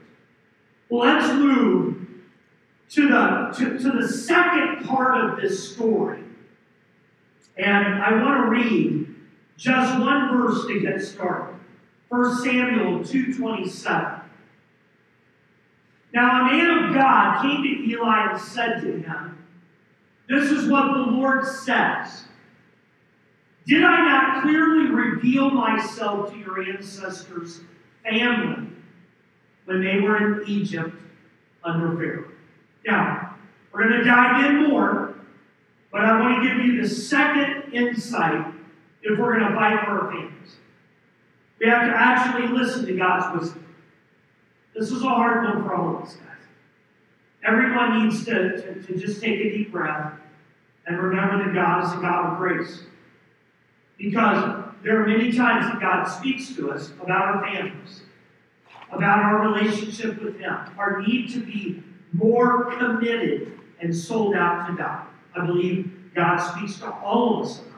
Well, 0.89 1.07
let's 1.07 1.33
move 1.33 2.07
to 2.91 3.09
the, 3.09 3.55
to, 3.57 3.79
to 3.79 3.91
the 3.93 4.09
second 4.09 4.87
part 4.87 5.19
of 5.19 5.41
this 5.41 5.73
story. 5.73 6.21
And 7.57 8.03
I 8.03 8.23
want 8.23 8.45
to 8.45 8.51
read 8.51 9.15
just 9.57 9.99
one 10.01 10.37
verse 10.37 10.67
to 10.67 10.81
get 10.81 11.01
started. 11.01 11.57
1 12.09 12.43
Samuel 12.43 13.01
2.27. 13.01 14.14
Now 16.15 16.43
a 16.43 16.45
man 16.45 16.71
of 16.71 16.95
God 16.95 17.43
came 17.43 17.65
to 17.65 17.69
Eli 17.69 18.31
and 18.31 18.41
said 18.41 18.81
to 18.83 19.01
him, 19.01 19.45
This 20.29 20.49
is 20.49 20.71
what 20.71 20.95
the 20.95 21.11
Lord 21.11 21.45
says. 21.45 22.27
Did 23.67 23.83
I 23.83 24.05
not 24.05 24.43
clearly 24.43 24.91
reveal 24.91 25.51
myself 25.51 26.31
to 26.31 26.39
your 26.39 26.63
ancestors' 26.63 27.63
family 28.05 28.69
when 29.65 29.83
they 29.83 30.01
were 30.01 30.43
in 30.43 30.49
Egypt 30.49 30.95
under 31.65 31.97
Pharaoh? 31.97 32.31
Now, 32.87 33.37
we're 33.73 33.89
going 33.89 33.99
to 33.99 34.05
dive 34.05 34.45
in 34.45 34.69
more, 34.69 35.17
but 35.91 36.03
I 36.03 36.21
want 36.21 36.45
to 36.45 36.49
give 36.49 36.65
you 36.65 36.81
the 36.81 36.89
second 36.89 37.73
insight 37.73 38.55
if 39.03 39.19
we're 39.19 39.37
going 39.37 39.51
to 39.51 39.57
fight 39.57 39.85
for 39.85 40.03
our 40.03 40.13
families. 40.13 40.57
We 41.59 41.67
have 41.67 41.89
to 41.89 41.97
actually 41.97 42.57
listen 42.57 42.87
to 42.87 42.97
God's 42.97 43.41
wisdom. 43.41 43.64
This 44.75 44.91
is 44.91 45.03
a 45.03 45.09
hard 45.09 45.45
one 45.45 45.63
for 45.63 45.75
all 45.75 45.97
of 45.97 46.03
us, 46.03 46.15
guys. 46.15 46.27
Everyone 47.47 48.03
needs 48.03 48.25
to, 48.25 48.61
to, 48.61 48.83
to 48.83 48.99
just 48.99 49.23
take 49.23 49.39
a 49.39 49.51
deep 49.51 49.71
breath 49.71 50.13
and 50.87 50.99
remember 50.99 51.45
that 51.45 51.55
God 51.55 51.85
is 51.85 51.93
a 51.93 52.01
God 52.01 52.33
of 52.33 52.39
grace. 52.39 52.83
Because 53.99 54.65
there 54.83 55.01
are 55.01 55.07
many 55.07 55.33
times 55.33 55.67
that 55.67 55.81
God 55.81 56.05
speaks 56.05 56.55
to 56.57 56.73
us 56.73 56.91
about 57.01 57.37
our 57.37 57.47
families, 57.47 58.03
about 58.91 59.21
our 59.21 59.49
relationship 59.49 60.21
with 60.21 60.39
Him, 60.39 60.57
our 60.77 61.01
need 61.03 61.33
to 61.33 61.41
be 61.41 61.83
more 62.13 62.77
committed 62.77 63.59
and 63.81 63.95
sold 63.95 64.35
out 64.35 64.67
to 64.67 64.75
God. 64.75 65.07
I 65.37 65.47
believe 65.47 65.93
God 66.15 66.39
speaks 66.39 66.79
to 66.81 66.91
all 66.91 67.41
of 67.41 67.47
us 67.47 67.61
about 67.61 67.71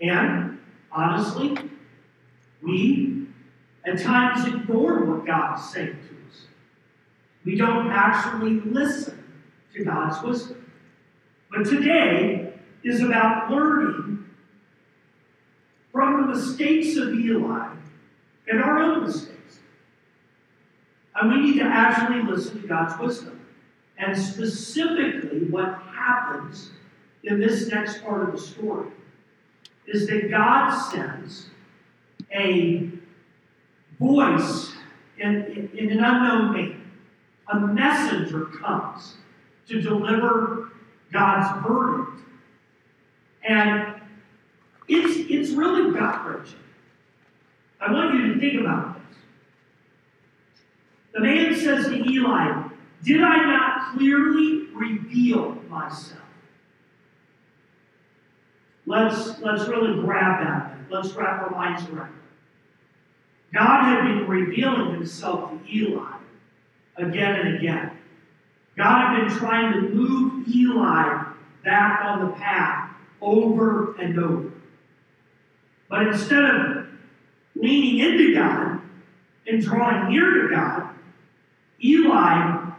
that. 0.00 0.08
And 0.08 0.58
honestly, 0.92 1.56
we 2.62 3.19
at 3.84 3.98
times 3.98 4.46
ignore 4.46 5.04
what 5.04 5.26
God 5.26 5.58
is 5.58 5.70
saying 5.70 5.98
to 6.08 6.30
us. 6.30 6.42
We 7.44 7.56
don't 7.56 7.90
actually 7.90 8.60
listen 8.60 9.24
to 9.74 9.84
God's 9.84 10.22
wisdom. 10.22 10.72
But 11.50 11.66
today 11.66 12.52
is 12.84 13.00
about 13.00 13.50
learning 13.50 14.24
from 15.92 16.20
the 16.20 16.28
mistakes 16.28 16.96
of 16.96 17.14
Eli 17.14 17.74
and 18.48 18.62
our 18.62 18.78
own 18.78 19.04
mistakes. 19.04 19.58
And 21.14 21.32
we 21.32 21.40
need 21.40 21.58
to 21.58 21.64
actually 21.64 22.22
listen 22.22 22.62
to 22.62 22.68
God's 22.68 22.98
wisdom. 23.00 23.46
And 23.98 24.16
specifically, 24.16 25.44
what 25.46 25.82
happens 25.92 26.70
in 27.24 27.38
this 27.38 27.68
next 27.68 28.02
part 28.02 28.22
of 28.22 28.32
the 28.32 28.40
story 28.40 28.90
is 29.86 30.06
that 30.06 30.30
God 30.30 30.70
sends 30.90 31.46
a 32.34 32.90
voice 34.00 34.72
in, 35.18 35.44
in, 35.44 35.70
in 35.78 35.90
an 35.92 36.02
unknown 36.02 36.52
man. 36.52 36.90
A 37.52 37.60
messenger 37.60 38.46
comes 38.46 39.16
to 39.68 39.80
deliver 39.80 40.72
God's 41.12 41.66
verdict. 41.66 42.26
And 43.46 44.00
it's, 44.88 45.30
it's 45.30 45.50
really 45.50 45.92
gut 45.92 46.26
wrenching. 46.26 46.58
I 47.80 47.92
want 47.92 48.14
you 48.14 48.34
to 48.34 48.40
think 48.40 48.60
about 48.60 48.94
this. 48.94 49.18
The 51.12 51.20
man 51.20 51.54
says 51.54 51.86
to 51.86 51.94
Eli, 51.94 52.68
Did 53.04 53.22
I 53.22 53.36
not 53.36 53.96
clearly 53.96 54.66
reveal 54.74 55.52
myself? 55.68 56.20
Let's, 58.86 59.38
let's 59.40 59.68
really 59.68 60.00
grab 60.00 60.44
that. 60.44 60.76
Let's 60.90 61.12
wrap 61.12 61.42
our 61.42 61.50
minds 61.50 61.88
around. 61.90 62.19
God 63.52 63.84
had 63.84 64.04
been 64.04 64.28
revealing 64.28 64.92
himself 64.92 65.50
to 65.50 65.74
Eli 65.74 66.12
again 66.96 67.46
and 67.46 67.56
again. 67.56 67.90
God 68.76 69.14
had 69.14 69.28
been 69.28 69.38
trying 69.38 69.72
to 69.72 69.80
move 69.88 70.48
Eli 70.48 71.24
back 71.64 72.04
on 72.04 72.26
the 72.26 72.32
path 72.34 72.90
over 73.20 73.94
and 73.96 74.18
over. 74.18 74.52
But 75.88 76.06
instead 76.06 76.44
of 76.44 76.86
leaning 77.56 77.98
into 77.98 78.34
God 78.34 78.80
and 79.46 79.62
drawing 79.62 80.12
near 80.12 80.42
to 80.42 80.54
God, 80.54 80.90
Eli 81.82 82.70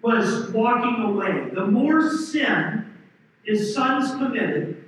was 0.00 0.50
walking 0.50 1.04
away. 1.04 1.50
The 1.52 1.66
more 1.66 2.10
sin 2.10 2.90
his 3.44 3.74
sons 3.74 4.10
committed, 4.12 4.84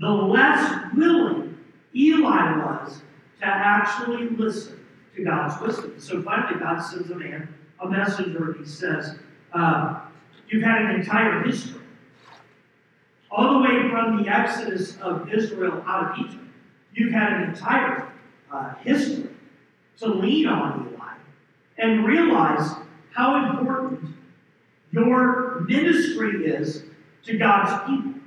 the 0.00 0.08
less 0.08 0.92
willing 0.94 1.58
Eli 1.94 2.56
was 2.58 3.02
to 3.40 3.46
actually 3.46 4.28
listen 4.30 4.84
to 5.16 5.24
God's 5.24 5.60
wisdom. 5.60 5.94
So 5.98 6.22
finally, 6.22 6.60
God 6.60 6.80
sends 6.80 7.10
a 7.10 7.14
man, 7.14 7.48
a 7.80 7.88
messenger, 7.88 8.52
and 8.52 8.60
he 8.60 8.66
says, 8.70 9.16
uh, 9.52 10.00
You've 10.48 10.64
had 10.64 10.82
an 10.82 11.00
entire 11.00 11.44
history. 11.44 11.80
All 13.30 13.54
the 13.54 13.68
way 13.68 13.88
from 13.88 14.22
the 14.22 14.28
exodus 14.28 14.98
of 14.98 15.32
Israel 15.32 15.82
out 15.86 16.10
of 16.10 16.26
Egypt, 16.26 16.44
you've 16.92 17.12
had 17.12 17.34
an 17.34 17.50
entire 17.50 18.08
uh, 18.52 18.74
history 18.82 19.30
to 19.98 20.08
lean 20.08 20.48
on 20.48 20.88
Eli 20.92 21.14
and 21.78 22.04
realize 22.04 22.72
how 23.12 23.50
important 23.50 24.16
your 24.90 25.60
ministry 25.68 26.46
is 26.46 26.82
to 27.24 27.38
God's 27.38 27.88
people. 27.88 28.20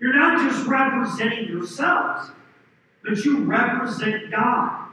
You're 0.00 0.14
not 0.14 0.48
just 0.48 0.66
representing 0.66 1.48
yourselves, 1.48 2.30
but 3.04 3.24
you 3.24 3.44
represent 3.44 4.30
God. 4.30 4.88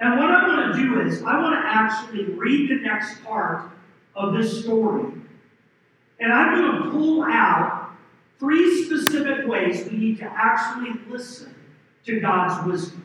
And 0.00 0.18
what 0.18 0.30
I 0.30 0.48
want 0.48 0.74
to 0.74 0.82
do 0.82 1.00
is, 1.00 1.22
I 1.22 1.40
want 1.40 1.54
to 1.54 1.64
actually 1.64 2.24
read 2.24 2.70
the 2.70 2.82
next 2.82 3.22
part 3.22 3.70
of 4.16 4.34
this 4.34 4.64
story. 4.64 5.12
And 6.18 6.32
I'm 6.32 6.58
going 6.58 6.82
to 6.82 6.90
pull 6.90 7.22
out 7.24 7.90
three 8.38 8.84
specific 8.84 9.46
ways 9.46 9.88
we 9.88 9.96
need 9.96 10.18
to 10.18 10.24
actually 10.24 11.00
listen 11.08 11.54
to 12.06 12.20
God's 12.20 12.66
wisdom. 12.66 13.04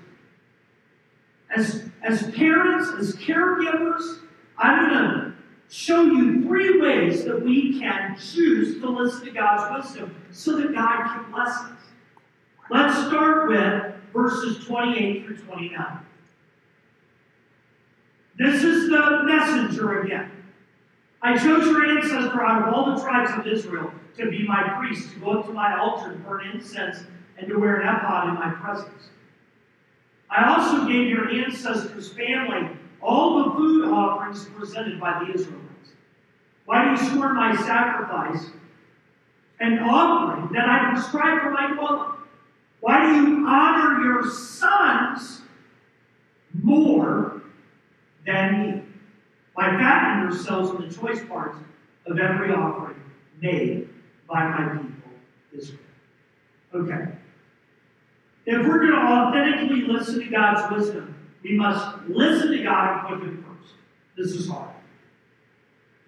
As, 1.56 1.88
as 2.04 2.24
parents, 2.32 2.90
as 2.98 3.16
caregivers, 3.16 4.20
I'm 4.58 4.90
going 4.90 5.04
to 5.04 5.34
show 5.70 6.04
you 6.04 6.42
three 6.44 6.82
ways 6.82 7.26
that 7.26 7.42
we 7.42 7.80
can 7.80 8.18
choose 8.18 8.82
to 8.82 8.90
listen 8.90 9.26
to 9.26 9.32
God's 9.32 9.86
wisdom 9.86 10.16
so 10.32 10.58
that 10.58 10.74
God 10.74 11.04
can 11.08 11.32
bless 11.32 11.50
us. 11.50 11.72
Let's 12.69 13.08
start 13.08 13.47
with 13.47 13.93
verses 14.13 14.65
28 14.65 15.25
through 15.25 15.38
29. 15.38 15.99
This 18.38 18.63
is 18.63 18.89
the 18.89 19.23
messenger 19.23 20.01
again. 20.01 20.32
I 21.21 21.38
chose 21.38 21.65
your 21.65 21.86
ancestor 21.86 22.41
out 22.43 22.67
of 22.67 22.73
all 22.73 22.93
the 22.93 23.01
tribes 23.01 23.32
of 23.38 23.47
Israel 23.47 23.91
to 24.17 24.30
be 24.30 24.45
my 24.45 24.77
priest, 24.77 25.13
to 25.13 25.19
go 25.19 25.39
up 25.39 25.45
to 25.45 25.53
my 25.53 25.77
altar 25.77 26.12
and 26.12 26.25
burn 26.25 26.45
incense, 26.53 26.99
and 27.38 27.47
to 27.47 27.58
wear 27.58 27.80
an 27.80 27.88
ephod 27.88 28.30
in 28.30 28.36
my 28.36 28.51
presence. 28.51 29.10
I 30.30 30.53
also 30.53 30.88
gave 30.88 31.08
your 31.08 31.30
ancestors' 31.30 32.12
family 32.12 32.69
all 33.01 33.43
the 33.43 33.51
food 33.51 33.93
offerings 33.93 34.45
presented 34.58 34.99
by 34.99 35.23
the 35.23 35.34
Israelites. 35.34 35.91
Why 36.65 36.84
do 36.84 36.91
you 36.91 37.10
scorn 37.10 37.36
my 37.36 37.56
sacrifice 37.56 38.51
and 39.60 39.80
offering 39.80 40.51
that 40.53 40.67
I 40.67 40.91
prescribed 40.91 41.43
for 41.43 41.51
my 41.51 41.73
dwelling? 41.73 42.16
Why 42.88 43.06
do 43.06 43.15
you 43.17 43.45
honor 43.45 44.02
your 44.02 44.32
sons 44.32 45.41
more 46.63 47.41
than 48.26 48.62
me 48.62 48.82
by 49.54 49.71
fattening 49.71 50.32
yourselves 50.32 50.69
on 50.69 50.88
the 50.88 50.95
choice 50.95 51.19
parts 51.26 51.58
of 52.06 52.17
every 52.17 52.54
offering 52.54 52.95
made 53.41 53.89
by 54.26 54.47
my 54.47 54.78
people 54.78 55.12
Israel. 55.52 55.82
Okay. 56.73 57.12
If 58.45 58.65
we're 58.65 58.80
going 58.80 58.93
to 58.93 59.00
authentically 59.00 59.82
listen 59.82 60.21
to 60.21 60.30
God's 60.30 60.73
wisdom, 60.73 61.13
we 61.43 61.58
must 61.58 62.08
listen 62.08 62.52
to 62.52 62.63
God 62.63 63.00
and 63.00 63.19
put 63.19 63.28
Him 63.28 63.43
first. 63.43 63.73
This 64.15 64.28
is 64.28 64.47
hard. 64.47 64.73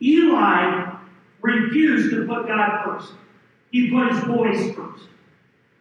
Eli 0.02 0.94
refused 1.42 2.12
to 2.12 2.26
put 2.26 2.48
God 2.48 2.86
first. 2.86 3.12
He 3.70 3.92
put 3.92 4.13
his 4.13 4.24
boys 4.24 4.74
first. 4.74 5.10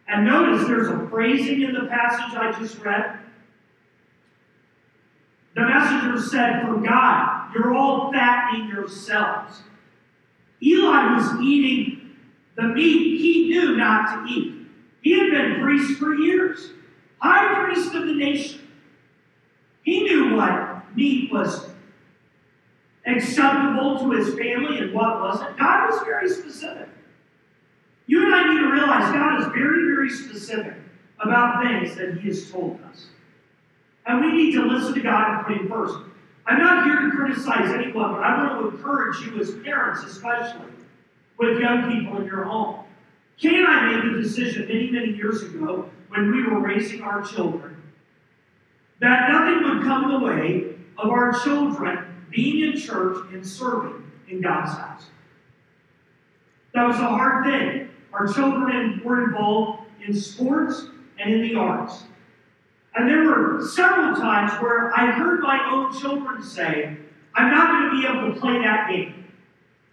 And 0.09 0.25
notice 0.25 0.67
there's 0.67 0.87
a 0.87 1.07
phrasing 1.07 1.61
in 1.61 1.73
the 1.73 1.85
passage 1.87 2.35
I 2.35 2.51
just 2.59 2.79
read. 2.79 3.19
The 5.55 5.61
messenger 5.61 6.19
said, 6.19 6.61
From 6.61 6.83
God, 6.83 7.53
you're 7.53 7.75
all 7.75 8.11
fattening 8.11 8.69
yourselves. 8.69 9.61
Eli 10.63 11.15
was 11.15 11.39
eating 11.41 12.15
the 12.55 12.63
meat 12.63 13.19
he 13.21 13.49
knew 13.49 13.77
not 13.77 14.25
to 14.25 14.33
eat. 14.33 14.55
He 15.01 15.17
had 15.17 15.29
been 15.29 15.61
priest 15.61 15.99
for 15.99 16.15
years, 16.15 16.71
high 17.19 17.63
priest 17.63 17.93
of 17.93 18.07
the 18.07 18.13
nation. 18.13 18.67
He 19.83 20.03
knew 20.03 20.35
what 20.35 20.95
meat 20.95 21.31
was 21.31 21.69
acceptable 23.05 23.99
to 23.99 24.11
his 24.11 24.29
family 24.37 24.79
and 24.79 24.93
what 24.93 25.21
wasn't. 25.21 25.57
God 25.57 25.89
was 25.89 26.01
very 26.03 26.29
specific. 26.29 26.89
You 28.09 28.25
and 28.25 28.33
I 28.33 28.51
need 28.51 28.59
to 28.61 28.71
realize 28.71 29.13
God 29.13 29.39
is 29.39 29.45
very, 29.53 29.93
very 29.93 30.09
specific 30.09 30.73
about 31.19 31.61
things 31.63 31.95
that 31.95 32.17
He 32.17 32.29
has 32.29 32.49
told 32.49 32.79
us. 32.89 33.05
And 34.07 34.19
we 34.19 34.31
need 34.31 34.53
to 34.53 34.63
listen 34.63 34.95
to 34.95 34.99
God 34.99 35.37
and 35.37 35.45
put 35.45 35.57
Him 35.57 35.69
first. 35.69 35.95
I'm 36.47 36.57
not 36.57 36.85
here 36.85 37.01
to 37.01 37.11
criticize 37.15 37.71
anyone, 37.71 38.13
but 38.13 38.23
I 38.23 38.35
want 38.43 38.61
to 38.63 38.75
encourage 38.75 39.19
you 39.19 39.39
as 39.39 39.51
parents, 39.63 40.03
especially 40.05 40.71
with 41.37 41.59
young 41.59 41.93
people 41.93 42.19
in 42.19 42.25
your 42.25 42.45
home. 42.45 42.83
Kay 43.37 43.57
and 43.57 43.67
I 43.67 43.91
made 43.91 44.15
the 44.15 44.23
decision 44.23 44.67
many, 44.67 44.89
many 44.89 45.13
years 45.13 45.43
ago 45.43 45.87
when 46.07 46.31
we 46.31 46.47
were 46.47 46.59
raising 46.59 47.03
our 47.03 47.21
children 47.21 47.79
that 49.01 49.29
nothing 49.31 49.69
would 49.69 49.83
come 49.83 50.05
in 50.05 50.19
the 50.19 50.25
way 50.25 50.75
of 50.97 51.11
our 51.11 51.39
children 51.43 52.25
being 52.31 52.73
in 52.73 52.79
church 52.79 53.19
and 53.33 53.45
serving 53.45 54.03
in 54.27 54.41
God's 54.41 54.71
house. 54.71 55.05
That 56.73 56.87
was 56.87 56.97
a 56.97 57.07
hard 57.07 57.45
thing. 57.45 57.88
Our 58.19 58.27
children 58.33 59.01
were 59.01 59.23
involved 59.23 59.83
in 60.05 60.13
sports 60.13 60.87
and 61.19 61.33
in 61.33 61.41
the 61.41 61.55
arts. 61.55 62.03
And 62.93 63.09
there 63.09 63.23
were 63.23 63.65
several 63.65 64.13
times 64.15 64.51
where 64.61 64.93
I 64.93 65.09
heard 65.11 65.39
my 65.39 65.57
own 65.71 65.97
children 65.97 66.43
say, 66.43 66.97
I'm 67.35 67.49
not 67.49 67.69
going 67.69 67.89
to 67.89 68.01
be 68.01 68.17
able 68.17 68.33
to 68.33 68.39
play 68.41 68.61
that 68.61 68.89
game. 68.89 69.25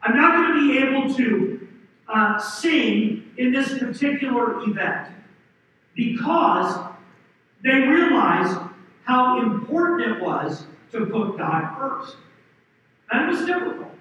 I'm 0.02 0.16
not 0.16 0.34
going 0.34 0.54
to 0.54 0.72
be 0.72 0.78
able 0.78 1.14
to 1.14 1.68
uh, 2.12 2.38
sing 2.40 3.30
in 3.38 3.52
this 3.52 3.78
particular 3.78 4.60
event 4.64 5.08
because 5.94 6.84
they 7.62 7.74
realized 7.74 8.58
how 9.04 9.40
important 9.40 10.16
it 10.16 10.20
was 10.20 10.66
to 10.90 11.06
put 11.06 11.38
God 11.38 11.76
first. 11.78 12.16
And 13.12 13.24
it 13.24 13.36
was 13.36 13.46
difficult. 13.46 13.94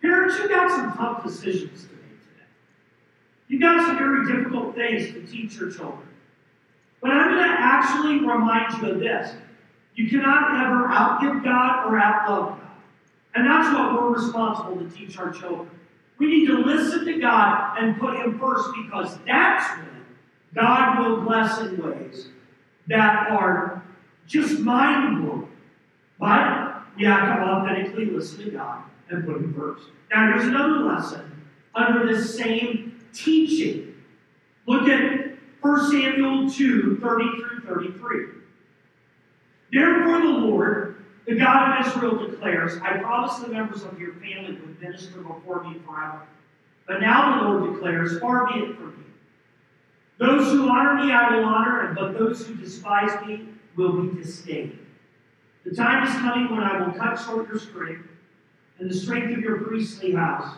Parents, 0.00 0.38
you 0.38 0.48
got 0.48 0.70
some 0.70 0.96
tough 0.96 1.24
decisions 1.24 1.88
to 1.88 1.99
make 3.50 3.60
today. 3.60 3.74
You 3.76 3.76
got 3.76 3.86
some 3.86 3.98
very 3.98 4.26
difficult 4.26 4.74
things 4.74 5.12
to 5.12 5.26
teach 5.26 5.60
your 5.60 5.70
children. 5.70 6.08
But 7.00 7.10
I'm 7.10 7.30
going 7.30 7.48
to 7.48 7.56
actually 7.58 8.18
remind 8.18 8.82
you 8.82 8.90
of 8.90 9.00
this. 9.00 9.34
You 9.94 10.08
cannot 10.08 10.66
ever 10.66 10.88
outgive 10.88 11.44
God 11.44 11.86
or 11.86 11.98
outlove 11.98 12.58
God. 12.58 12.60
And 13.34 13.46
that's 13.46 13.74
what 13.74 13.94
we're 13.94 14.14
responsible 14.14 14.76
to 14.76 14.96
teach 14.96 15.18
our 15.18 15.30
children. 15.32 15.70
We 16.18 16.26
need 16.26 16.46
to 16.46 16.58
listen 16.58 17.06
to 17.06 17.18
God 17.18 17.78
and 17.78 17.98
put 17.98 18.16
Him 18.16 18.38
first 18.38 18.68
because 18.84 19.18
that's 19.26 19.78
when 19.78 20.04
God 20.54 20.98
will 20.98 21.22
bless 21.22 21.60
in 21.60 21.82
ways 21.82 22.28
that 22.88 23.30
are 23.30 23.82
just 24.26 24.60
mind 24.60 25.24
blowing. 25.24 25.48
But 26.18 26.82
we 26.96 27.04
have 27.04 27.38
to 27.38 27.42
authentically 27.42 28.06
listen 28.06 28.44
to 28.44 28.50
God 28.50 28.82
and 29.08 29.24
put 29.24 29.36
Him 29.36 29.54
first. 29.54 29.88
Now, 30.12 30.32
here's 30.32 30.48
another 30.48 30.84
lesson 30.84 31.46
under 31.74 32.06
this 32.06 32.36
same 32.36 32.99
teaching. 33.12 33.94
Look 34.66 34.88
at 34.88 35.36
1 35.60 35.90
Samuel 35.90 36.50
2 36.50 36.98
30 37.00 37.24
through 37.36 37.60
33. 37.60 38.26
Therefore, 39.72 40.20
the 40.20 40.38
Lord, 40.46 41.04
the 41.26 41.36
God 41.36 41.80
of 41.80 41.86
Israel, 41.86 42.28
declares, 42.28 42.80
I 42.82 42.98
promise 42.98 43.38
the 43.38 43.48
members 43.48 43.82
of 43.82 43.98
your 44.00 44.14
family 44.14 44.58
would 44.60 44.80
minister 44.80 45.20
before 45.20 45.64
me 45.64 45.78
forever. 45.86 46.22
But 46.86 47.00
now 47.00 47.42
the 47.42 47.48
Lord 47.48 47.74
declares, 47.74 48.18
Far 48.18 48.52
be 48.52 48.60
it 48.60 48.76
from 48.76 48.98
me. 48.98 49.04
Those 50.18 50.52
who 50.52 50.68
honor 50.68 51.04
me 51.04 51.12
I 51.12 51.36
will 51.36 51.44
honor, 51.44 51.86
and 51.86 51.96
but 51.96 52.18
those 52.18 52.46
who 52.46 52.54
despise 52.54 53.10
me 53.26 53.46
will 53.76 54.02
be 54.02 54.22
disdained. 54.22 54.78
The 55.64 55.74
time 55.74 56.06
is 56.06 56.14
coming 56.14 56.50
when 56.50 56.64
I 56.64 56.84
will 56.84 56.92
cut 56.94 57.16
short 57.20 57.48
your 57.48 57.58
strength 57.58 58.08
and 58.78 58.90
the 58.90 58.94
strength 58.94 59.36
of 59.36 59.38
your 59.40 59.60
priestly 59.60 60.12
house, 60.12 60.56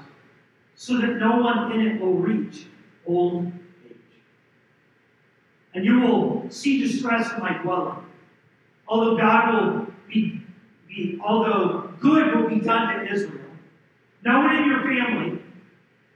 so 0.82 0.98
that 0.98 1.18
no 1.18 1.36
one 1.36 1.70
in 1.70 1.86
it 1.86 2.00
will 2.00 2.14
reach 2.14 2.66
old 3.06 3.52
age. 3.88 3.94
And 5.74 5.84
you 5.84 6.00
will 6.00 6.50
see 6.50 6.82
distress 6.82 7.32
in 7.32 7.38
my 7.38 7.56
dwelling. 7.62 8.04
Although 8.88 9.16
God 9.16 9.54
will 9.54 9.86
be, 10.08 10.42
be 10.88 11.20
although 11.24 11.88
good 12.00 12.34
will 12.34 12.48
be 12.48 12.58
done 12.58 12.96
to 12.96 13.12
Israel, 13.12 13.44
no 14.24 14.40
one 14.40 14.56
in 14.56 14.70
your 14.70 14.80
family 14.80 15.38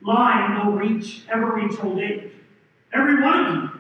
line 0.02 0.66
will 0.66 0.72
reach 0.72 1.22
ever 1.30 1.52
reach 1.52 1.78
old 1.80 2.00
age. 2.00 2.32
Every 2.92 3.22
one 3.22 3.46
of 3.46 3.54
you 3.54 3.70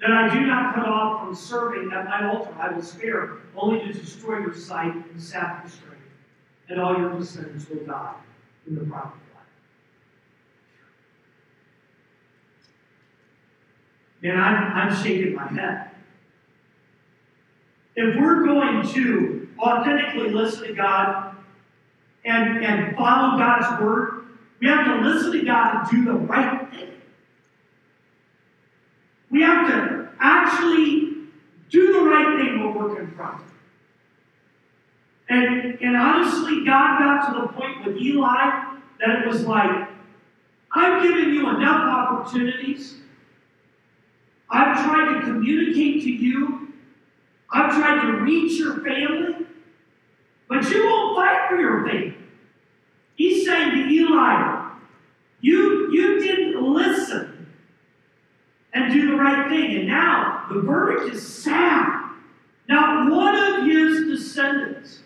that 0.00 0.10
I 0.10 0.34
do 0.34 0.44
not 0.48 0.74
cut 0.74 0.88
off 0.88 1.26
from 1.26 1.34
serving 1.36 1.92
at 1.92 2.06
my 2.06 2.28
altar, 2.28 2.52
I 2.58 2.72
will 2.72 2.82
spare, 2.82 3.34
only 3.54 3.86
to 3.86 3.92
destroy 3.92 4.40
your 4.40 4.54
sight 4.56 4.94
and 4.94 5.22
sap 5.22 5.62
your 5.62 5.70
strength, 5.70 6.02
and 6.70 6.80
all 6.80 6.98
your 6.98 7.16
descendants 7.16 7.68
will 7.70 7.86
die 7.86 8.16
in 8.66 8.74
the 8.74 8.84
proper 8.84 9.14
Man, 14.24 14.40
I'm, 14.40 14.72
I'm 14.72 15.04
shaking 15.04 15.34
my 15.34 15.46
head. 15.48 15.90
If 17.94 18.18
we're 18.18 18.42
going 18.42 18.88
to 18.94 19.48
authentically 19.58 20.30
listen 20.30 20.68
to 20.68 20.72
God 20.72 21.36
and, 22.24 22.64
and 22.64 22.96
follow 22.96 23.38
God's 23.38 23.82
word, 23.82 24.24
we 24.60 24.68
have 24.68 24.86
to 24.86 25.06
listen 25.06 25.32
to 25.32 25.44
God 25.44 25.76
and 25.76 25.90
do 25.90 26.10
the 26.10 26.18
right 26.18 26.70
thing. 26.70 26.88
We 29.30 29.42
have 29.42 29.68
to 29.68 30.08
actually 30.18 31.16
do 31.68 31.92
the 31.92 32.00
right 32.00 32.38
thing 32.38 32.64
when 32.64 32.74
we're 32.74 32.96
confronted. 32.96 33.46
And, 35.28 35.78
and 35.82 35.96
honestly, 35.96 36.64
God 36.64 36.98
got 36.98 37.26
to 37.26 37.40
the 37.42 37.48
point 37.48 37.84
with 37.84 37.98
Eli 37.98 38.74
that 39.00 39.18
it 39.20 39.28
was 39.28 39.44
like, 39.44 39.90
I've 40.74 41.02
given 41.02 41.34
you 41.34 41.50
enough 41.50 41.82
opportunities. 41.82 42.94
I've 44.50 44.84
tried 44.84 45.14
to 45.14 45.20
communicate 45.22 46.02
to 46.02 46.10
you. 46.10 46.72
I've 47.52 47.74
tried 47.74 48.02
to 48.02 48.12
reach 48.22 48.58
your 48.58 48.80
family. 48.84 49.46
But 50.48 50.68
you 50.70 50.84
won't 50.86 51.16
fight 51.16 51.48
for 51.48 51.56
your 51.56 51.86
faith. 51.86 52.14
He's 53.16 53.46
saying 53.46 53.70
to 53.72 53.88
Eli, 53.88 54.70
you, 55.40 55.92
you 55.92 56.20
didn't 56.20 56.62
listen 56.62 57.46
and 58.72 58.92
do 58.92 59.10
the 59.10 59.16
right 59.16 59.48
thing. 59.48 59.76
And 59.76 59.88
now 59.88 60.46
the 60.50 60.60
verdict 60.60 61.14
is 61.14 61.26
sad. 61.26 62.10
Not 62.68 63.10
one 63.10 63.36
of 63.36 63.66
his 63.66 64.06
descendants 64.06 65.00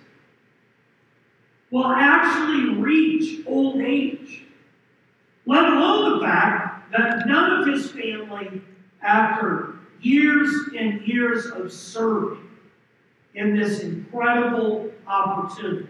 will 1.70 1.87
actually 1.87 2.74
reach 2.77 3.44
old 3.46 3.81
age, 3.81 4.44
let 5.44 5.64
alone 5.64 6.18
the 6.18 6.24
fact 6.24 6.90
that 6.92 7.27
none 7.27 7.61
of 7.61 7.66
his 7.66 7.90
family, 7.90 8.62
after 9.02 9.74
years 10.00 10.50
and 10.76 11.00
years 11.06 11.46
of 11.46 11.72
serving 11.72 12.48
in 13.34 13.56
this 13.56 13.80
incredible 13.80 14.90
opportunity 15.06 15.88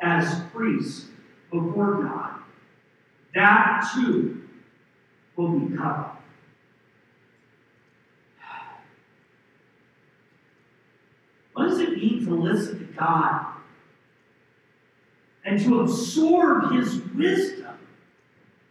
as 0.00 0.42
priests 0.52 1.06
before 1.50 2.02
God, 2.02 2.34
that 3.34 3.90
too 3.94 4.42
will 5.36 5.58
be 5.58 5.76
cut 5.76 5.86
off. 5.86 6.16
What 11.54 11.70
does 11.70 11.78
it 11.80 11.96
mean 11.96 12.24
to 12.26 12.34
listen 12.34 12.78
to 12.78 12.84
God 12.92 13.46
and 15.46 15.58
to 15.60 15.80
absorb 15.80 16.72
His 16.72 17.00
wisdom 17.14 17.78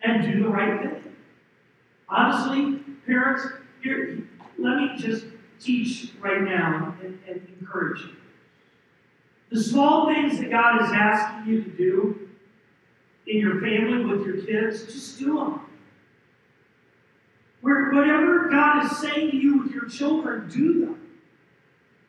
and 0.04 0.24
do 0.24 0.44
the 0.44 0.50
right 0.50 0.82
thing? 0.82 0.95
Honestly, 2.08 2.80
parents, 3.06 3.44
here, 3.82 4.20
let 4.58 4.78
me 4.78 4.92
just 4.98 5.26
teach 5.60 6.12
right 6.20 6.42
now 6.42 6.96
and, 7.02 7.20
and 7.28 7.48
encourage 7.60 8.02
you. 8.02 8.16
The 9.52 9.62
small 9.62 10.14
things 10.14 10.40
that 10.40 10.52
God 10.52 10.82
is 10.84 10.90
asking 10.92 11.54
you 11.54 11.64
to 11.64 11.70
do, 11.70 12.30
in 13.28 13.40
your 13.40 13.60
family 13.60 14.06
with 14.06 14.26
your 14.26 14.46
kids, 14.46 14.86
just 14.86 15.18
do 15.18 15.38
them. 15.38 15.62
Where, 17.62 17.92
whatever 17.92 18.50
God 18.50 18.86
is 18.86 18.98
saying 19.00 19.32
to 19.32 19.38
you 19.38 19.64
with 19.64 19.72
your 19.72 19.86
children, 19.86 20.48
do 20.50 20.82
them. 20.82 21.02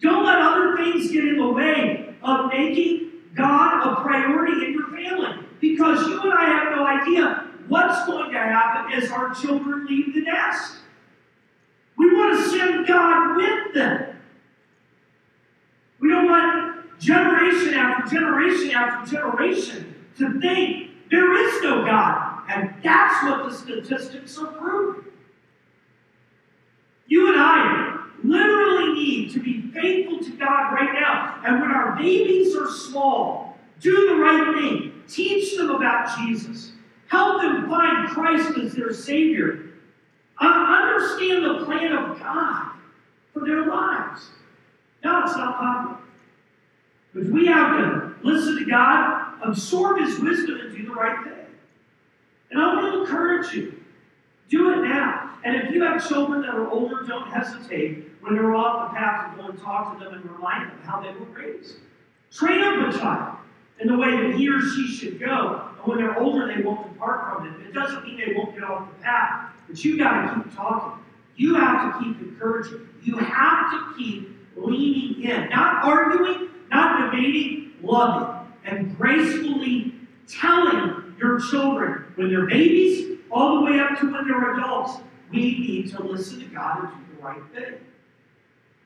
Don't 0.02 0.24
let 0.24 0.38
other 0.38 0.76
things 0.76 1.10
get 1.10 1.24
in 1.24 1.38
the 1.38 1.48
way 1.48 2.14
of 2.22 2.50
making 2.50 3.12
God 3.34 3.86
a 3.86 4.02
priority 4.02 4.66
in 4.66 4.72
your 4.72 4.88
family. 4.88 5.46
Because 5.60 6.06
you 6.06 6.20
and 6.20 6.32
I 6.34 6.44
have 6.44 6.76
no 6.76 6.86
idea 6.86 7.45
what's 7.68 8.06
going 8.06 8.32
to 8.32 8.38
happen 8.38 8.92
as 8.92 9.10
our 9.10 9.34
children 9.34 9.86
leave 9.86 10.14
the 10.14 10.22
nest. 10.22 10.76
We 11.96 12.14
want 12.14 12.38
to 12.38 12.48
send 12.50 12.86
God 12.86 13.36
with 13.36 13.74
them. 13.74 14.16
We 16.00 16.10
don't 16.10 16.26
want 16.26 16.98
generation 16.98 17.74
after 17.74 18.14
generation 18.14 18.70
after 18.72 19.16
generation 19.16 19.94
to 20.18 20.40
think 20.40 20.90
there 21.10 21.32
is 21.34 21.62
no 21.62 21.84
God. 21.84 22.42
And 22.48 22.74
that's 22.82 23.24
what 23.24 23.48
the 23.48 23.54
statistics 23.54 24.38
are 24.38 24.52
proving. 24.52 25.04
You 27.06 27.32
and 27.32 27.40
I 27.40 28.04
literally 28.22 28.94
need 28.94 29.32
to 29.32 29.40
be 29.40 29.70
faithful 29.72 30.18
to 30.20 30.30
God 30.32 30.72
right 30.72 30.92
now. 30.92 31.40
And 31.44 31.60
when 31.60 31.70
our 31.70 31.96
babies 31.96 32.54
are 32.56 32.70
small, 32.70 33.58
do 33.80 34.08
the 34.08 34.16
right 34.16 34.54
thing. 34.56 35.02
Teach 35.08 35.56
them 35.56 35.70
about 35.70 36.18
Jesus. 36.18 36.72
Help 37.08 37.42
them 37.42 37.68
find 37.68 38.08
Christ 38.08 38.58
as 38.58 38.74
their 38.74 38.92
Savior. 38.92 39.70
Understand 40.40 41.44
the 41.44 41.64
plan 41.64 41.92
of 41.92 42.18
God 42.18 42.72
for 43.32 43.46
their 43.46 43.66
lives. 43.66 44.28
No, 45.04 45.22
it's 45.24 45.36
not 45.36 45.58
popular. 45.58 45.98
But 47.14 47.24
we 47.26 47.46
have 47.46 47.78
to 47.78 48.14
listen 48.22 48.58
to 48.58 48.64
God, 48.64 49.34
absorb 49.42 50.00
His 50.00 50.18
wisdom, 50.18 50.60
and 50.60 50.76
do 50.76 50.84
the 50.84 50.92
right 50.92 51.24
thing. 51.24 51.46
And 52.50 52.60
I 52.60 52.74
want 52.74 52.92
to 52.92 53.00
encourage 53.00 53.54
you 53.54 53.80
do 54.48 54.70
it 54.70 54.82
now. 54.86 55.34
And 55.44 55.56
if 55.56 55.70
you 55.72 55.82
have 55.82 56.06
children 56.06 56.42
that 56.42 56.54
are 56.54 56.68
older, 56.68 57.02
don't 57.02 57.28
hesitate 57.30 58.10
when 58.20 58.34
they're 58.34 58.54
off 58.54 58.90
the 58.90 58.98
path 58.98 59.36
to 59.36 59.42
go 59.42 59.48
and 59.48 59.60
talk 59.60 59.98
to 59.98 60.04
them 60.04 60.14
and 60.14 60.30
remind 60.30 60.70
them 60.70 60.78
how 60.84 61.00
they 61.00 61.12
were 61.12 61.26
raised. 61.26 61.76
Train 62.32 62.60
up 62.62 62.94
a 62.94 62.98
child 62.98 63.38
in 63.80 63.88
the 63.88 63.96
way 63.96 64.10
that 64.10 64.34
he 64.36 64.48
or 64.48 64.60
she 64.60 64.86
should 64.86 65.20
go. 65.20 65.68
And 65.78 65.86
when 65.86 65.98
they're 65.98 66.18
older, 66.18 66.46
they 66.46 66.62
won't 66.62 66.85
depart 66.96 67.36
from 67.36 67.46
it. 67.46 67.66
It 67.66 67.72
doesn't 67.72 68.04
mean 68.04 68.16
they 68.16 68.32
won't 68.34 68.54
get 68.54 68.64
off 68.64 68.88
the 68.96 69.02
path, 69.02 69.52
but 69.68 69.84
you 69.84 69.98
got 69.98 70.34
to 70.34 70.42
keep 70.42 70.54
talking. 70.54 71.04
You 71.36 71.54
have 71.56 71.92
to 71.92 72.04
keep 72.04 72.20
encouraging. 72.20 72.88
You 73.02 73.18
have 73.18 73.70
to 73.72 73.98
keep 73.98 74.30
leaning 74.56 75.22
in, 75.22 75.50
not 75.50 75.84
arguing, 75.84 76.48
not 76.70 77.10
debating, 77.10 77.74
loving, 77.82 78.52
and 78.64 78.96
gracefully 78.96 79.94
telling 80.26 81.14
your 81.18 81.38
children 81.50 82.04
when 82.16 82.30
they're 82.30 82.46
babies 82.46 83.18
all 83.30 83.56
the 83.56 83.70
way 83.70 83.78
up 83.78 83.98
to 84.00 84.10
when 84.10 84.26
they're 84.26 84.54
adults. 84.54 84.94
We 85.30 85.58
need 85.58 85.90
to 85.90 86.02
listen 86.02 86.40
to 86.40 86.46
God 86.46 86.84
and 86.84 87.06
do 87.06 87.16
the 87.16 87.22
right 87.22 87.42
thing. 87.54 87.80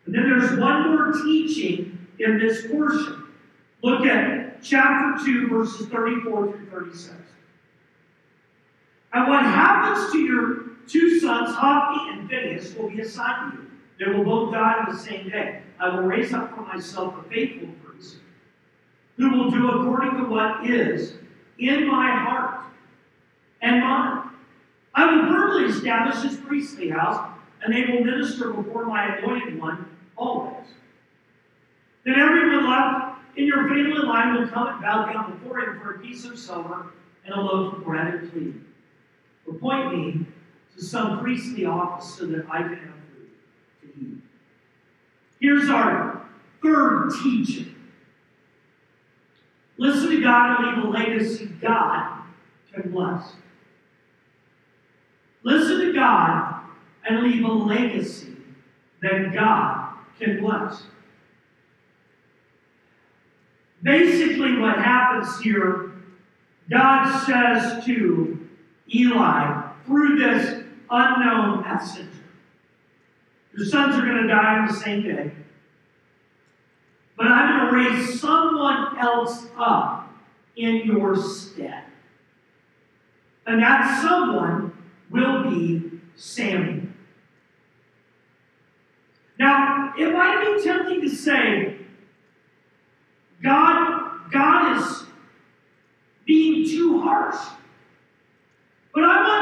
And 0.07 0.15
then 0.15 0.29
there's 0.29 0.59
one 0.59 0.97
more 0.97 1.13
teaching 1.23 2.09
in 2.19 2.39
this 2.39 2.67
portion. 2.67 3.25
Look 3.83 4.07
at 4.07 4.63
chapter 4.63 5.25
2, 5.25 5.49
verses 5.49 5.87
34 5.87 6.53
through 6.53 6.71
36. 6.71 7.15
And 9.13 9.29
what 9.29 9.43
happens 9.43 10.13
to 10.13 10.19
your 10.19 10.65
two 10.87 11.19
sons, 11.19 11.55
Hophni 11.55 12.13
and 12.13 12.31
Phinehas, 12.31 12.75
will 12.75 12.91
be 12.91 13.01
assigned 13.01 13.53
to 13.53 13.59
you. 13.59 13.71
They 13.99 14.17
will 14.17 14.25
both 14.25 14.53
die 14.53 14.85
on 14.87 14.95
the 14.95 14.99
same 14.99 15.29
day. 15.29 15.63
I 15.79 15.89
will 15.89 16.05
raise 16.05 16.33
up 16.33 16.55
for 16.55 16.63
myself 16.63 17.15
a 17.19 17.29
faithful 17.29 17.69
priest 17.85 18.17
who 19.17 19.31
will 19.31 19.51
do 19.51 19.71
according 19.71 20.17
to 20.17 20.25
what 20.25 20.69
is 20.69 21.15
in 21.59 21.87
my 21.87 22.11
heart 22.11 22.65
and 23.61 23.81
mind. 23.81 24.31
I 24.95 25.13
will 25.13 25.27
firmly 25.27 25.71
establish 25.71 26.23
his 26.23 26.39
priestly 26.39 26.89
house, 26.89 27.31
and 27.63 27.75
they 27.75 27.85
will 27.85 28.05
minister 28.05 28.53
before 28.53 28.87
my 28.87 29.17
anointed 29.17 29.61
one 29.61 29.87
always. 30.17 30.67
Then 32.05 32.19
everyone 32.19 32.69
left 32.69 33.19
in 33.37 33.47
your 33.47 33.69
family 33.69 34.03
line 34.07 34.35
will 34.35 34.49
come 34.49 34.69
and 34.69 34.81
bow 34.81 35.13
down 35.13 35.39
before 35.39 35.61
him 35.61 35.81
for 35.81 35.97
a 35.97 35.99
piece 35.99 36.25
of 36.25 36.39
silver 36.39 36.87
and 37.25 37.35
a 37.35 37.41
loaf 37.41 37.75
of 37.75 37.85
bread 37.85 38.15
and 38.15 38.33
plead. 38.33 38.61
Appoint 39.49 39.97
me 39.97 40.27
to 40.77 40.85
some 40.85 41.21
priestly 41.21 41.65
office 41.65 42.15
so 42.15 42.27
that 42.27 42.47
I 42.51 42.63
can 42.63 42.77
have 42.77 42.95
food 43.15 43.31
to 43.83 44.01
eat. 44.01 44.19
Here's 45.41 45.69
our 45.69 46.27
third 46.63 47.11
teaching. 47.23 47.75
Listen 49.79 50.11
to 50.11 50.23
God 50.23 50.61
and 50.61 50.77
leave 50.77 50.85
a 50.85 50.89
legacy 50.89 51.47
God 51.61 52.23
can 52.73 52.91
bless. 52.91 53.33
Listen 55.43 55.81
to 55.81 55.93
God 55.93 56.63
and 57.09 57.23
leave 57.23 57.45
a 57.45 57.49
legacy 57.49 58.37
that 59.01 59.33
God 59.33 59.95
can 60.19 60.41
bless. 60.41 60.83
Basically, 63.83 64.59
what 64.59 64.77
happens 64.77 65.41
here, 65.41 65.93
God 66.71 67.25
says 67.25 67.85
to 67.87 68.40
Eli 68.95 69.71
through 69.87 70.19
this 70.19 70.65
unknown 70.91 71.63
messenger, 71.63 72.09
Your 73.57 73.67
sons 73.67 73.97
are 73.97 74.05
going 74.05 74.23
to 74.23 74.29
die 74.29 74.59
on 74.59 74.69
the 74.69 74.75
same 74.75 75.03
day, 75.03 75.33
but 77.17 77.27
I'm 77.27 77.71
going 77.71 77.85
to 77.85 77.91
raise 77.91 78.21
someone 78.21 78.99
else 78.99 79.47
up 79.57 80.13
in 80.57 80.87
your 80.87 81.17
stead. 81.17 81.85
And 83.47 83.63
that 83.63 84.03
someone 84.03 84.73
will 85.11 85.51
be 85.51 85.91
Samuel. 86.15 86.87
Now, 89.39 89.95
it 89.99 90.13
might 90.13 90.55
be 90.55 90.63
tempting 90.63 91.01
to 91.01 91.09
say, 91.09 91.79
God, 93.43 94.31
God 94.31 94.77
is 94.77 95.05
being 96.27 96.69
too 96.69 97.01
harsh. 97.01 97.39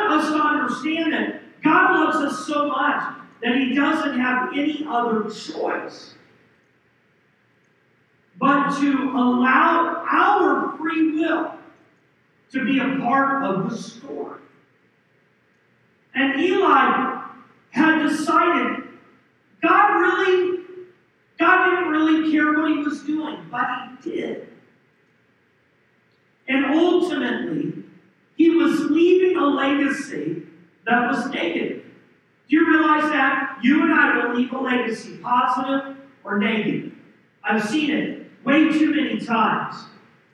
Us 0.09 0.29
to 0.31 0.43
understand 0.43 1.13
that 1.13 1.63
God 1.63 1.93
loves 1.93 2.17
us 2.17 2.47
so 2.47 2.69
much 2.69 3.15
that 3.43 3.57
He 3.57 3.75
doesn't 3.75 4.19
have 4.19 4.51
any 4.55 4.85
other 4.89 5.31
choice 5.31 6.15
but 8.39 8.79
to 8.79 9.11
allow 9.15 10.05
our 10.09 10.77
free 10.79 11.13
will 11.13 11.55
to 12.53 12.65
be 12.65 12.79
a 12.79 12.97
part 13.01 13.45
of 13.45 13.69
the 13.69 13.77
story. 13.77 14.41
And 16.15 16.41
Eli 16.41 17.23
had 17.71 18.09
decided 18.09 18.85
God 19.61 20.01
really, 20.01 20.65
God 21.39 21.71
didn't 21.71 21.89
really 21.89 22.31
care 22.31 22.53
what 22.53 22.71
he 22.71 22.79
was 22.79 23.03
doing, 23.03 23.47
but 23.51 23.67
he 24.03 24.11
did. 24.11 24.49
And 26.49 26.67
ultimately, 26.67 27.78
he 28.39 28.51
was 28.51 28.89
leaving 28.91 29.37
a 29.37 29.45
legacy 29.45 30.45
that 30.87 31.11
was 31.11 31.27
negative. 31.27 31.85
Do 32.49 32.57
you 32.57 32.67
realize 32.67 33.11
that? 33.11 33.59
You 33.63 33.83
and 33.83 33.93
I 33.93 34.17
will 34.17 34.37
leave 34.37 34.53
a 34.53 34.59
legacy, 34.59 35.19
positive 35.19 35.97
or 36.25 36.39
negative. 36.39 36.93
I've 37.43 37.69
seen 37.69 37.91
it 37.91 38.31
way 38.45 38.69
too 38.69 38.95
many 38.95 39.21
times 39.21 39.75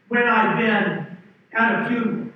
when 0.09 0.23
I've 0.23 0.59
been 0.59 1.17
at 1.55 1.83
a 1.83 1.89
funeral 1.89 2.29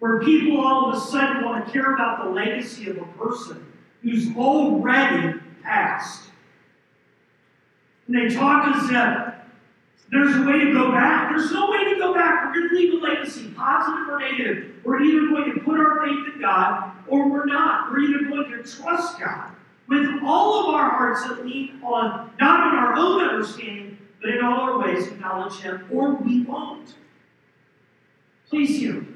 where 0.00 0.18
people 0.18 0.60
all 0.60 0.90
of 0.90 0.96
a 0.96 1.00
sudden 1.00 1.44
want 1.44 1.64
to 1.64 1.72
care 1.72 1.94
about 1.94 2.24
the 2.24 2.30
legacy 2.30 2.90
of 2.90 2.96
a 2.96 3.04
person 3.16 3.64
who's 4.02 4.36
already 4.36 5.38
passed. 5.62 6.24
And 8.08 8.16
they 8.16 8.34
talk 8.34 8.74
as 8.74 8.90
if 8.90 9.34
there's 10.12 10.36
a 10.36 10.42
way 10.42 10.58
to 10.58 10.72
go 10.74 10.92
back. 10.92 11.30
There's 11.30 11.50
no 11.52 11.70
way 11.70 11.84
to 11.84 11.98
go 11.98 12.12
back. 12.12 12.44
We're 12.44 12.52
going 12.52 12.68
to 12.68 12.74
leave 12.74 13.02
a 13.02 13.06
legacy, 13.06 13.48
positive 13.56 14.08
or 14.10 14.18
negative. 14.18 14.74
We're 14.84 15.00
either 15.00 15.26
going 15.28 15.54
to 15.54 15.60
put 15.60 15.80
our 15.80 16.06
faith 16.06 16.34
in 16.34 16.40
God 16.40 16.92
or 17.08 17.30
we're 17.30 17.46
not. 17.46 17.90
We're 17.90 18.00
either 18.00 18.28
going 18.28 18.50
to 18.50 18.62
trust 18.62 19.18
God 19.18 19.52
with 19.88 20.06
all 20.22 20.68
of 20.68 20.74
our 20.74 20.90
hearts 20.90 21.22
and 21.24 21.48
lean 21.48 21.80
on, 21.82 22.30
not 22.38 22.60
on 22.60 22.76
our 22.76 22.94
own 22.94 23.22
understanding, 23.22 23.96
but 24.20 24.30
in 24.30 24.44
all 24.44 24.60
our 24.60 24.78
ways 24.80 25.08
acknowledge 25.08 25.58
Him, 25.60 25.88
or 25.90 26.14
we 26.16 26.42
won't. 26.42 26.94
Please 28.50 28.78
hear 28.78 28.92
me. 28.92 29.06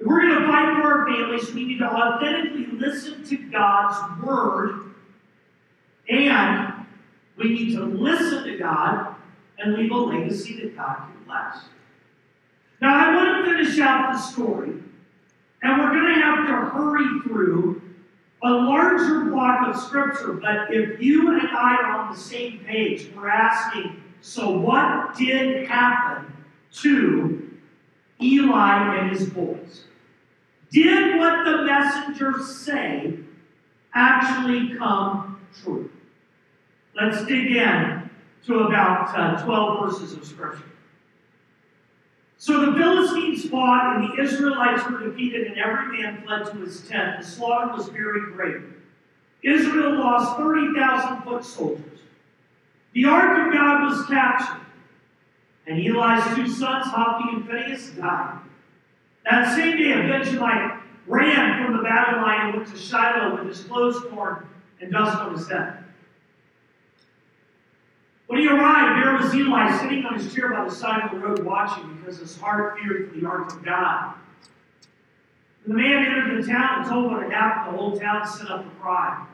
If 0.00 0.06
we're 0.06 0.22
going 0.22 0.42
to 0.42 0.48
fight 0.48 0.82
for 0.82 0.92
our 0.92 1.06
families, 1.06 1.54
we 1.54 1.66
need 1.66 1.78
to 1.78 1.86
authentically 1.86 2.66
listen 2.66 3.24
to 3.26 3.36
God's 3.36 4.24
word, 4.24 4.92
and 6.08 6.84
we 7.36 7.44
need 7.50 7.76
to 7.76 7.84
listen 7.84 8.42
to 8.42 8.58
God 8.58 9.11
and 9.62 9.74
leave 9.74 9.90
a 9.90 9.96
legacy 9.96 10.60
that 10.60 10.76
God 10.76 10.96
can 10.96 11.24
bless. 11.24 11.64
Now, 12.80 12.94
I 12.94 13.14
want 13.14 13.44
to 13.44 13.52
finish 13.52 13.78
out 13.78 14.12
the 14.12 14.18
story, 14.18 14.72
and 15.62 15.78
we're 15.80 15.92
going 15.92 16.14
to 16.14 16.20
have 16.20 16.46
to 16.46 16.52
hurry 16.70 17.20
through 17.22 17.80
a 18.42 18.50
larger 18.50 19.30
block 19.30 19.68
of 19.68 19.80
scripture. 19.80 20.32
But 20.32 20.74
if 20.74 21.00
you 21.00 21.30
and 21.30 21.48
I 21.48 21.76
are 21.76 21.92
on 22.00 22.12
the 22.12 22.18
same 22.18 22.58
page, 22.60 23.08
we're 23.14 23.28
asking, 23.28 24.02
so 24.20 24.50
what 24.50 25.16
did 25.16 25.68
happen 25.68 26.32
to 26.72 27.42
Eli 28.22 28.98
and 28.98 29.10
his 29.10 29.28
boys. 29.28 29.84
Did 30.70 31.18
what 31.18 31.44
the 31.44 31.64
messengers 31.64 32.56
say 32.56 33.18
actually 33.94 34.76
come 34.76 35.40
true? 35.62 35.90
Let's 36.94 37.24
dig 37.26 37.56
in 37.56 38.01
to 38.46 38.60
about 38.60 39.16
uh, 39.16 39.44
12 39.44 39.80
verses 39.84 40.12
of 40.12 40.24
Scripture. 40.24 40.64
So 42.38 42.66
the 42.66 42.76
Philistines 42.76 43.48
fought, 43.48 43.96
and 43.96 44.10
the 44.10 44.20
Israelites 44.20 44.82
were 44.90 44.98
defeated, 44.98 45.46
and 45.46 45.58
every 45.58 46.02
man 46.02 46.22
fled 46.22 46.46
to 46.46 46.58
his 46.58 46.80
tent. 46.88 47.20
The 47.20 47.26
slaughter 47.26 47.72
was 47.72 47.88
very 47.88 48.32
great. 48.32 48.62
Israel 49.44 49.98
lost 49.98 50.36
30,000 50.38 51.22
foot 51.22 51.44
soldiers. 51.44 52.00
The 52.94 53.04
ark 53.04 53.46
of 53.46 53.52
God 53.52 53.84
was 53.84 54.06
captured, 54.06 54.60
and 55.66 55.78
Eli's 55.78 56.24
two 56.34 56.48
sons, 56.48 56.86
Hophni 56.88 57.36
and 57.36 57.46
Phinehas, 57.46 57.90
died. 57.90 58.40
That 59.24 59.54
same 59.54 59.76
day, 59.76 59.92
a 59.92 60.08
Benjamite 60.08 60.80
ran 61.06 61.64
from 61.64 61.76
the 61.76 61.82
battle 61.82 62.22
line 62.22 62.48
and 62.48 62.56
went 62.56 62.68
to 62.70 62.76
Shiloh 62.76 63.36
with 63.36 63.46
his 63.46 63.64
clothes 63.66 64.02
torn 64.10 64.48
and 64.80 64.92
dust 64.92 65.16
on 65.16 65.36
his 65.36 65.48
head. 65.48 65.84
When 68.32 68.40
he 68.40 68.48
arrived, 68.48 69.04
there 69.04 69.14
was 69.14 69.34
Eli 69.34 69.78
sitting 69.78 70.06
on 70.06 70.14
his 70.14 70.32
chair 70.32 70.48
by 70.48 70.64
the 70.64 70.70
side 70.70 71.02
of 71.04 71.10
the 71.10 71.18
road 71.18 71.44
watching 71.44 71.98
because 71.98 72.16
his 72.16 72.34
heart 72.40 72.78
feared 72.78 73.10
for 73.10 73.20
the 73.20 73.26
ark 73.26 73.52
of 73.52 73.62
God. 73.62 74.14
When 75.66 75.76
the 75.76 75.82
man 75.82 76.06
entered 76.06 76.42
the 76.42 76.50
town 76.50 76.78
and 76.78 76.88
told 76.88 77.12
what 77.12 77.24
had 77.24 77.32
happened, 77.32 77.74
the 77.74 77.78
whole 77.78 78.00
town 78.00 78.26
set 78.26 78.50
up 78.50 78.64
a 78.64 78.70
cry. 78.80 79.26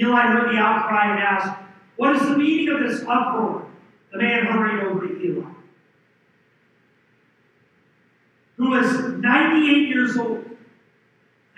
Eli 0.00 0.22
heard 0.22 0.52
the 0.52 0.58
outcry 0.58 1.12
and 1.12 1.20
asked, 1.22 1.62
What 1.94 2.16
is 2.16 2.22
the 2.22 2.36
meaning 2.36 2.74
of 2.74 2.80
this 2.80 3.02
uproar? 3.02 3.68
The 4.10 4.18
man 4.18 4.46
hurried 4.46 4.82
over 4.82 5.06
to 5.06 5.22
Eli, 5.22 5.50
who 8.56 8.70
was 8.70 9.00
98 9.22 9.88
years 9.88 10.16
old 10.16 10.44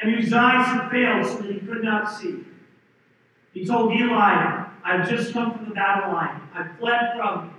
and 0.02 0.14
whose 0.14 0.30
eyes 0.30 0.66
had 0.66 0.90
failed 0.90 1.24
so 1.24 1.38
that 1.38 1.50
he 1.50 1.58
could 1.58 1.82
not 1.82 2.12
see. 2.12 2.44
He 3.54 3.64
told 3.64 3.94
Eli, 3.94 4.66
I've 4.84 5.08
just 5.08 5.32
come 5.32 5.54
from 5.54 5.70
the 5.70 5.74
battle 5.74 6.12
line. 6.12 6.42
I 6.56 6.68
fled 6.78 7.16
from 7.16 7.54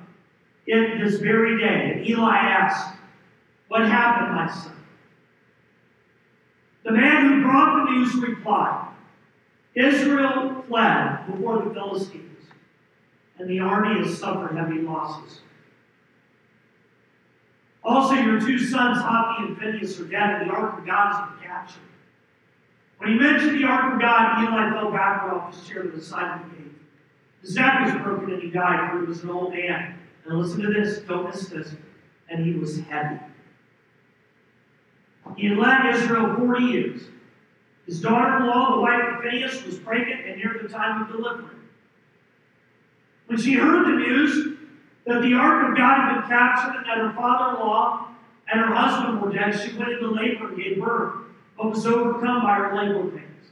it 0.65 1.03
this 1.03 1.19
very 1.19 1.59
day. 1.59 1.93
And 1.93 2.07
Eli 2.07 2.35
asked, 2.35 2.97
What 3.67 3.81
happened, 3.81 4.35
my 4.35 4.51
son? 4.51 4.75
The 6.83 6.91
man 6.93 7.27
who 7.27 7.43
brought 7.43 7.85
the 7.85 7.91
news 7.91 8.15
replied, 8.15 8.87
Israel 9.75 10.63
fled 10.67 11.27
before 11.27 11.63
the 11.63 11.73
Philistines, 11.73 12.45
and 13.37 13.47
the 13.47 13.59
army 13.59 14.03
has 14.03 14.17
suffered 14.17 14.57
heavy 14.57 14.79
losses. 14.79 15.41
Also, 17.83 18.15
your 18.15 18.39
two 18.39 18.57
sons, 18.57 18.99
Hophni 18.99 19.49
and 19.49 19.57
Phinehas, 19.57 19.99
are 19.99 20.05
dead, 20.05 20.41
and 20.41 20.49
the 20.49 20.53
ark 20.53 20.79
of 20.79 20.85
God 20.87 21.13
has 21.13 21.29
been 21.29 21.47
captured. 21.47 21.81
When 22.97 23.11
he 23.11 23.19
mentioned 23.19 23.59
the 23.59 23.67
ark 23.67 23.93
of 23.93 24.01
God, 24.01 24.43
Eli 24.43 24.71
fell 24.71 24.91
backward 24.91 25.33
off 25.33 25.55
his 25.55 25.67
chair 25.67 25.83
to 25.83 25.89
the 25.89 26.01
side 26.01 26.41
of 26.41 26.49
the 26.49 26.56
neck 27.55 27.85
was 27.85 28.01
broken 28.03 28.33
and 28.33 28.41
he 28.41 28.49
died, 28.49 28.91
for 28.91 29.01
he 29.01 29.05
was 29.05 29.23
an 29.23 29.29
old 29.29 29.53
man. 29.53 29.97
And 30.25 30.39
listen 30.39 30.61
to 30.61 30.73
this, 30.73 30.99
don't 30.99 31.29
miss 31.29 31.47
this. 31.47 31.73
And 32.29 32.45
he 32.45 32.53
was 32.53 32.79
heavy. 32.81 33.19
He 35.35 35.47
had 35.47 35.57
led 35.57 35.95
Israel 35.95 36.35
40 36.35 36.63
years. 36.63 37.01
His 37.85 38.01
daughter 38.01 38.37
in 38.37 38.47
law, 38.47 38.75
the 38.75 38.81
wife 38.81 39.15
of 39.15 39.23
Phinehas, 39.23 39.63
was 39.63 39.77
pregnant 39.79 40.25
and 40.25 40.37
near 40.37 40.59
the 40.61 40.67
time 40.67 41.03
of 41.03 41.07
delivery. 41.09 41.55
When 43.27 43.39
she 43.39 43.53
heard 43.53 43.85
the 43.85 43.91
news 43.91 44.57
that 45.05 45.21
the 45.21 45.33
ark 45.33 45.69
of 45.69 45.77
God 45.77 46.01
had 46.01 46.19
been 46.19 46.29
captured 46.29 46.75
and 46.77 46.85
that 46.85 46.97
her 46.97 47.13
father 47.13 47.55
in 47.55 47.65
law 47.65 48.09
and 48.51 48.59
her 48.59 48.73
husband 48.73 49.21
were 49.21 49.31
dead, 49.31 49.57
she 49.57 49.77
went 49.77 49.91
into 49.91 50.09
labor 50.09 50.49
and 50.49 50.57
gave 50.57 50.81
birth, 50.81 51.15
but 51.57 51.69
was 51.69 51.85
overcome 51.85 52.41
by 52.41 52.55
her 52.55 52.75
labor 52.75 53.09
pains. 53.09 53.51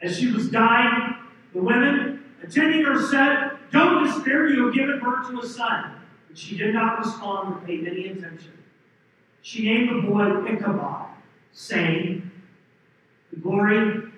As 0.00 0.18
she 0.18 0.30
was 0.30 0.50
dying, 0.50 1.16
the 1.52 1.60
women 1.60 2.17
attending 2.48 2.98
said, 3.08 3.58
Don't 3.70 4.04
despair, 4.04 4.48
you 4.48 4.66
have 4.66 4.74
given 4.74 5.00
birth 5.00 5.28
to 5.28 5.40
a 5.40 5.46
son. 5.46 5.94
But 6.28 6.38
she 6.38 6.56
did 6.56 6.74
not 6.74 6.98
respond 6.98 7.54
or 7.54 7.66
pay 7.66 7.78
any 7.86 8.08
attention. 8.08 8.52
She 9.42 9.64
named 9.64 9.90
the 9.90 10.08
boy 10.08 10.44
Ichabod, 10.46 11.06
saying, 11.52 12.30
The 13.30 13.40
glory 13.40 14.10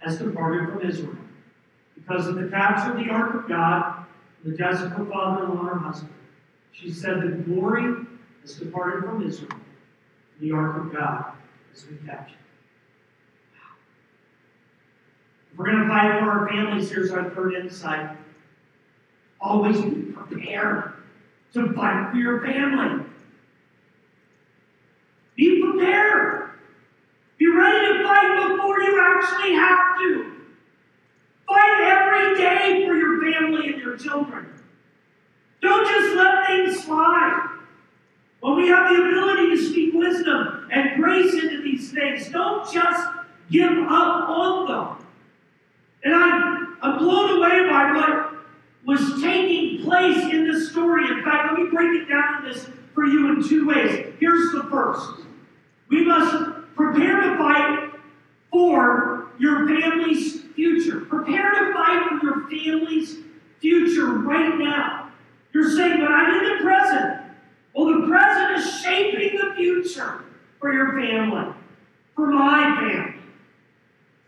has 0.00 0.18
departed 0.18 0.70
from 0.70 0.88
Israel. 0.88 1.16
Because 1.94 2.26
of 2.26 2.34
the 2.34 2.48
capture 2.48 2.92
of 2.92 2.98
the 2.98 3.10
ark 3.10 3.34
of 3.34 3.48
God, 3.48 4.04
the 4.44 4.56
death 4.56 4.82
of 4.82 4.92
her 4.92 5.06
father 5.06 5.44
and 5.44 5.58
her 5.58 5.78
husband. 5.78 6.12
She 6.72 6.92
said, 6.92 7.22
The 7.22 7.28
glory 7.50 8.04
has 8.42 8.56
departed 8.56 9.04
from 9.04 9.26
Israel. 9.26 9.58
The 10.40 10.52
ark 10.52 10.84
of 10.84 10.92
God 10.92 11.32
has 11.72 11.84
been 11.84 11.98
captured. 12.06 12.36
If 15.54 15.58
we're 15.58 15.66
going 15.66 15.84
to 15.84 15.88
fight 15.88 16.18
for 16.18 16.30
our 16.30 16.48
families, 16.48 16.90
here's 16.90 17.12
our 17.12 17.30
third 17.30 17.54
insight. 17.54 18.16
Always 19.40 19.80
be 19.80 20.10
prepared 20.10 20.94
to 21.52 21.72
fight 21.74 22.10
for 22.10 22.16
your 22.16 22.44
family. 22.44 23.04
Be 25.36 25.62
prepared. 25.62 26.50
Be 27.38 27.46
ready 27.46 27.86
to 27.86 28.02
fight 28.02 28.48
before 28.48 28.80
you 28.80 29.00
actually 29.00 29.54
have 29.54 29.96
to. 29.98 30.32
Fight 31.46 31.80
every 31.82 32.36
day 32.36 32.84
for 32.84 32.96
your 32.96 33.22
family 33.22 33.74
and 33.74 33.80
your 33.80 33.96
children. 33.96 34.60
Don't 35.62 35.86
just 35.86 36.16
let 36.16 36.48
things 36.48 36.82
slide. 36.82 37.48
When 38.40 38.56
we 38.56 38.66
have 38.70 38.90
the 38.90 39.00
ability 39.00 39.50
to 39.50 39.70
speak 39.70 39.94
wisdom 39.94 40.68
and 40.72 41.00
grace 41.00 41.32
into 41.32 41.62
these 41.62 41.92
things, 41.92 42.28
don't 42.30 42.68
just 42.72 43.08
give 43.52 43.70
up 43.70 44.28
on 44.28 44.66
them. 44.66 45.03
And 46.04 46.14
I'm, 46.14 46.76
I'm 46.82 46.98
blown 46.98 47.38
away 47.38 47.68
by 47.68 47.92
what 47.92 48.34
was 48.86 49.22
taking 49.22 49.82
place 49.82 50.22
in 50.32 50.46
this 50.46 50.70
story. 50.70 51.10
In 51.10 51.24
fact, 51.24 51.52
let 51.52 51.62
me 51.62 51.70
break 51.70 52.02
it 52.02 52.08
down 52.08 52.44
in 52.44 52.52
this 52.52 52.68
for 52.94 53.06
you 53.06 53.32
in 53.32 53.48
two 53.48 53.66
ways. 53.66 54.14
Here's 54.20 54.52
the 54.52 54.64
first. 54.70 55.22
We 55.88 56.04
must 56.04 56.74
prepare 56.76 57.20
to 57.22 57.38
fight 57.38 57.90
for 58.52 59.28
your 59.38 59.66
family's 59.66 60.42
future. 60.54 61.00
Prepare 61.00 61.50
to 61.50 61.72
fight 61.72 62.08
for 62.08 62.26
your 62.26 62.48
family's 62.48 63.16
future 63.60 64.06
right 64.06 64.58
now. 64.58 65.10
You're 65.52 65.70
saying, 65.70 66.00
but 66.00 66.10
I'm 66.10 66.44
in 66.44 66.58
the 66.58 66.64
present. 66.64 67.20
Well, 67.74 68.00
the 68.00 68.06
present 68.06 68.58
is 68.58 68.80
shaping 68.80 69.38
the 69.38 69.54
future 69.56 70.24
for 70.60 70.72
your 70.72 70.92
family, 70.92 71.52
for 72.14 72.26
my 72.26 72.76
family. 72.78 73.20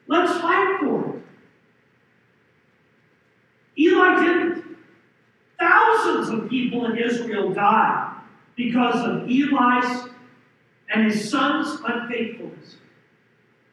Let's 0.09 0.41
fight 0.41 0.79
for 0.81 1.11
it. 1.11 1.16
Eli 4.07 4.25
didn't. 4.25 4.65
Thousands 5.59 6.29
of 6.29 6.51
people 6.51 6.87
in 6.87 6.99
Israel 6.99 7.53
died 7.53 8.15
because 8.57 8.97
of 8.97 9.29
Eli's 9.29 10.09
and 10.93 11.11
his 11.11 11.31
son's 11.31 11.81
unfaithfulness. 11.85 12.77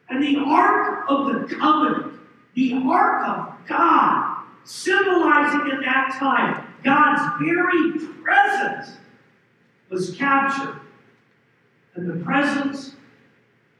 And 0.08 0.22
the 0.22 0.38
Ark 0.38 1.04
of 1.08 1.26
the 1.26 1.54
Covenant, 1.54 2.20
the 2.54 2.80
Ark 2.86 3.26
of 3.28 3.66
God, 3.66 4.44
symbolizing 4.64 5.70
in 5.72 5.80
that 5.82 6.16
time 6.18 6.66
God's 6.82 7.42
very 7.42 7.98
presence, 8.22 8.96
was 9.90 10.14
captured. 10.16 10.80
And 11.94 12.08
the 12.08 12.24
presence 12.24 12.96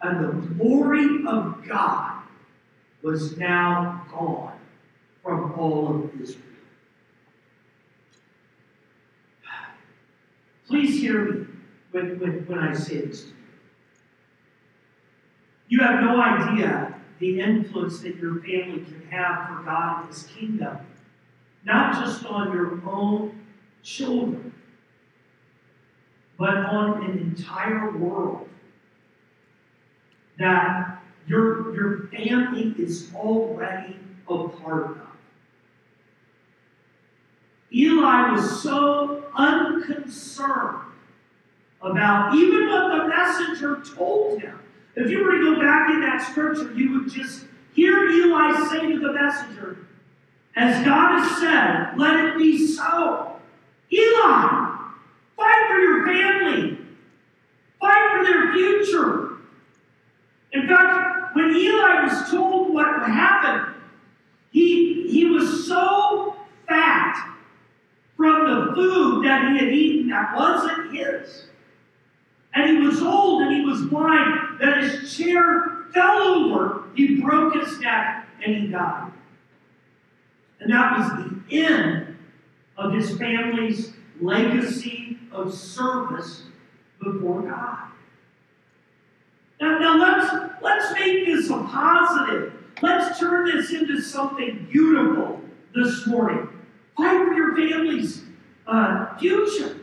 and 0.03 0.25
the 0.25 0.55
glory 0.55 1.27
of 1.27 1.67
God 1.67 2.23
was 3.03 3.37
now 3.37 4.07
gone 4.11 4.59
from 5.23 5.53
all 5.59 5.89
of 5.89 6.21
Israel. 6.21 6.44
Please 10.67 11.01
hear 11.01 11.25
me 11.25 11.47
when, 11.91 12.19
when, 12.19 12.47
when 12.47 12.59
I 12.59 12.75
say 12.75 13.03
this. 13.03 13.27
You 15.69 15.81
have 15.81 16.03
no 16.03 16.21
idea 16.21 16.95
the 17.19 17.41
influence 17.41 18.01
that 18.01 18.17
your 18.17 18.41
family 18.41 18.85
can 18.85 19.07
have 19.11 19.49
for 19.49 19.63
God 19.65 20.01
and 20.01 20.09
His 20.09 20.25
kingdom, 20.25 20.79
not 21.65 22.05
just 22.05 22.25
on 22.27 22.53
your 22.53 22.81
own 22.87 23.47
children, 23.83 24.53
but 26.39 26.57
on 26.57 27.05
an 27.05 27.19
entire 27.19 27.97
world. 27.97 28.49
That 30.39 31.03
your, 31.27 31.75
your 31.75 32.09
family 32.09 32.75
is 32.77 33.11
already 33.15 33.97
a 34.29 34.49
part 34.49 34.91
of. 34.91 35.14
Eli 37.75 38.31
was 38.31 38.63
so 38.63 39.25
unconcerned 39.35 40.93
about 41.83 42.35
even 42.35 42.69
what 42.69 42.97
the 42.97 43.09
messenger 43.09 43.83
told 43.97 44.41
him. 44.41 44.59
If 44.95 45.11
you 45.11 45.25
were 45.25 45.33
to 45.33 45.55
go 45.55 45.61
back 45.61 45.91
in 45.91 46.01
that 46.01 46.23
scripture, 46.23 46.73
you 46.73 46.93
would 46.93 47.11
just 47.11 47.47
hear 47.73 48.09
Eli 48.09 48.69
say 48.69 48.93
to 48.93 49.01
the 49.01 49.13
messenger, 49.13 49.79
As 50.55 50.85
God 50.85 51.19
has 51.19 51.41
said, 51.41 51.99
let 51.99 52.25
it 52.25 52.39
be 52.39 52.65
so. 52.65 53.41
Eli, 53.93 54.79
fight 55.37 55.67
for 55.69 55.79
your 55.79 56.07
family, 56.07 56.79
fight 57.81 58.17
for 58.17 58.25
their 58.25 58.45
In 60.53 60.69
fact, 60.69 61.35
when 61.35 61.51
Eli 61.57 62.05
was 62.05 62.31
told 62.31 62.73
what 62.73 62.87
happened, 63.03 63.75
he, 64.53 65.09
he 65.11 65.25
was 65.27 65.67
so 65.67 66.37
fat 66.69 67.35
from 68.17 68.45
the 68.45 68.75
food 68.75 69.25
that 69.25 69.51
he 69.51 69.59
had 69.59 69.73
eaten 69.73 70.04
that 70.15 70.37
wasn't 70.37 70.95
his. 70.95 71.47
And 72.55 72.79
he 72.79 72.87
was 72.87 73.03
old 73.03 73.43
and 73.43 73.53
he 73.53 73.65
was 73.65 73.83
blind 73.87 74.61
that 74.61 74.85
his 74.85 75.17
chair 75.17 75.87
fell 75.93 76.19
over. 76.19 76.85
He 76.95 77.21
broke 77.21 77.55
his 77.55 77.81
neck 77.81 78.29
and 78.45 78.55
he 78.55 78.69
died. 78.69 79.11
And 80.61 80.73
that 80.73 80.99
was 80.99 81.11
the 81.49 81.65
end 81.65 82.17
of 82.79 82.93
his 82.93 83.19
family's 83.19 83.93
legacy 84.21 85.19
of 85.33 85.53
service 85.53 86.45
before 87.03 87.43
God. 87.43 87.89
Now, 89.61 89.79
now 89.79 89.97
let's, 89.99 90.63
let's 90.63 90.93
make 90.93 91.27
this 91.27 91.51
a 91.51 91.59
positive. 91.65 92.53
Let's 92.81 93.19
turn 93.19 93.47
this 93.47 93.73
into 93.73 94.01
something 94.01 94.69
beautiful 94.71 95.41
this 95.75 96.07
morning. 96.07 96.49
Fight 96.97 97.27
for 97.27 97.35
your 97.35 97.57
family's 97.57 98.23
uh, 98.69 99.17
future. 99.17 99.81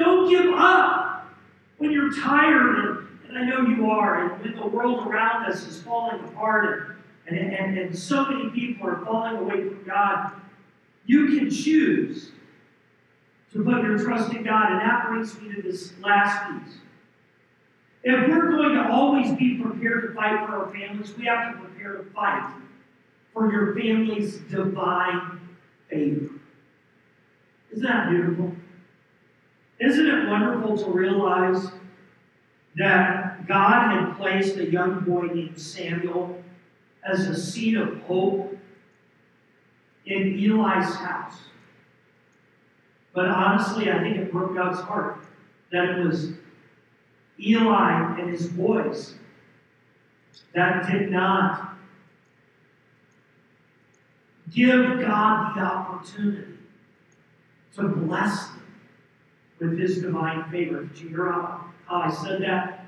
Don't 0.00 0.30
give 0.30 0.54
up 0.54 1.30
when 1.76 1.92
you're 1.92 2.10
tired, 2.22 2.78
and, 2.78 3.08
and, 3.28 3.38
I 3.38 3.44
know 3.44 3.68
you 3.68 3.90
are, 3.90 4.32
and 4.32 4.42
when 4.42 4.56
the 4.56 4.66
world 4.66 5.06
around 5.06 5.44
us 5.44 5.66
is 5.66 5.82
falling 5.82 6.24
apart, 6.24 6.96
and, 7.26 7.38
and, 7.38 7.52
and, 7.52 7.78
and 7.78 7.98
so 7.98 8.24
many 8.24 8.48
people 8.48 8.88
are 8.88 9.04
falling 9.04 9.36
away 9.36 9.68
from 9.68 9.84
God. 9.86 10.32
You 11.04 11.26
can 11.38 11.50
choose 11.50 12.30
to 13.52 13.62
put 13.62 13.82
your 13.82 13.98
trust 13.98 14.32
in 14.32 14.42
God, 14.42 14.72
and 14.72 14.80
that 14.80 15.06
brings 15.06 15.38
me 15.38 15.54
to 15.54 15.60
this 15.60 15.92
last 16.00 16.48
piece. 16.48 16.76
If 18.02 18.26
we're 18.30 18.52
going 18.52 18.76
to 18.76 18.90
always 18.90 19.32
be 19.32 19.58
prepared 19.58 20.08
to 20.08 20.14
fight 20.14 20.46
for 20.46 20.64
our 20.64 20.72
families, 20.72 21.14
we 21.18 21.26
have 21.26 21.52
to 21.52 21.60
prepare 21.60 21.96
to 21.96 22.04
fight 22.12 22.54
for 23.34 23.52
your 23.52 23.74
family's 23.74 24.38
divine 24.50 25.40
favor. 25.90 26.30
Isn't 27.70 27.84
that 27.84 28.08
beautiful? 28.08 28.56
Isn't 29.80 30.06
it 30.06 30.28
wonderful 30.28 30.76
to 30.76 30.90
realize 30.90 31.70
that 32.76 33.46
God 33.48 33.90
had 33.92 34.16
placed 34.18 34.56
a 34.58 34.70
young 34.70 35.00
boy 35.00 35.28
named 35.32 35.58
Samuel 35.58 36.42
as 37.02 37.26
a 37.26 37.34
seed 37.34 37.78
of 37.78 38.02
hope 38.02 38.58
in 40.04 40.38
Eli's 40.38 40.94
house? 40.94 41.38
But 43.14 43.26
honestly, 43.26 43.90
I 43.90 44.00
think 44.00 44.18
it 44.18 44.30
broke 44.30 44.54
God's 44.54 44.80
heart 44.80 45.24
that 45.72 45.98
it 45.98 46.04
was 46.04 46.32
Eli 47.40 48.20
and 48.20 48.30
his 48.30 48.48
boys 48.48 49.14
that 50.54 50.90
did 50.90 51.10
not 51.10 51.74
give 54.52 55.00
God 55.00 55.56
the 55.56 55.60
opportunity 55.60 56.52
to 57.76 57.88
bless 57.88 58.48
them 58.48 58.59
with 59.60 59.78
his 59.78 60.00
divine 60.00 60.50
favor. 60.50 60.84
Did 60.84 60.98
you 60.98 61.08
hear 61.10 61.32
how, 61.32 61.66
how 61.86 62.00
I 62.00 62.10
said 62.10 62.42
that? 62.42 62.86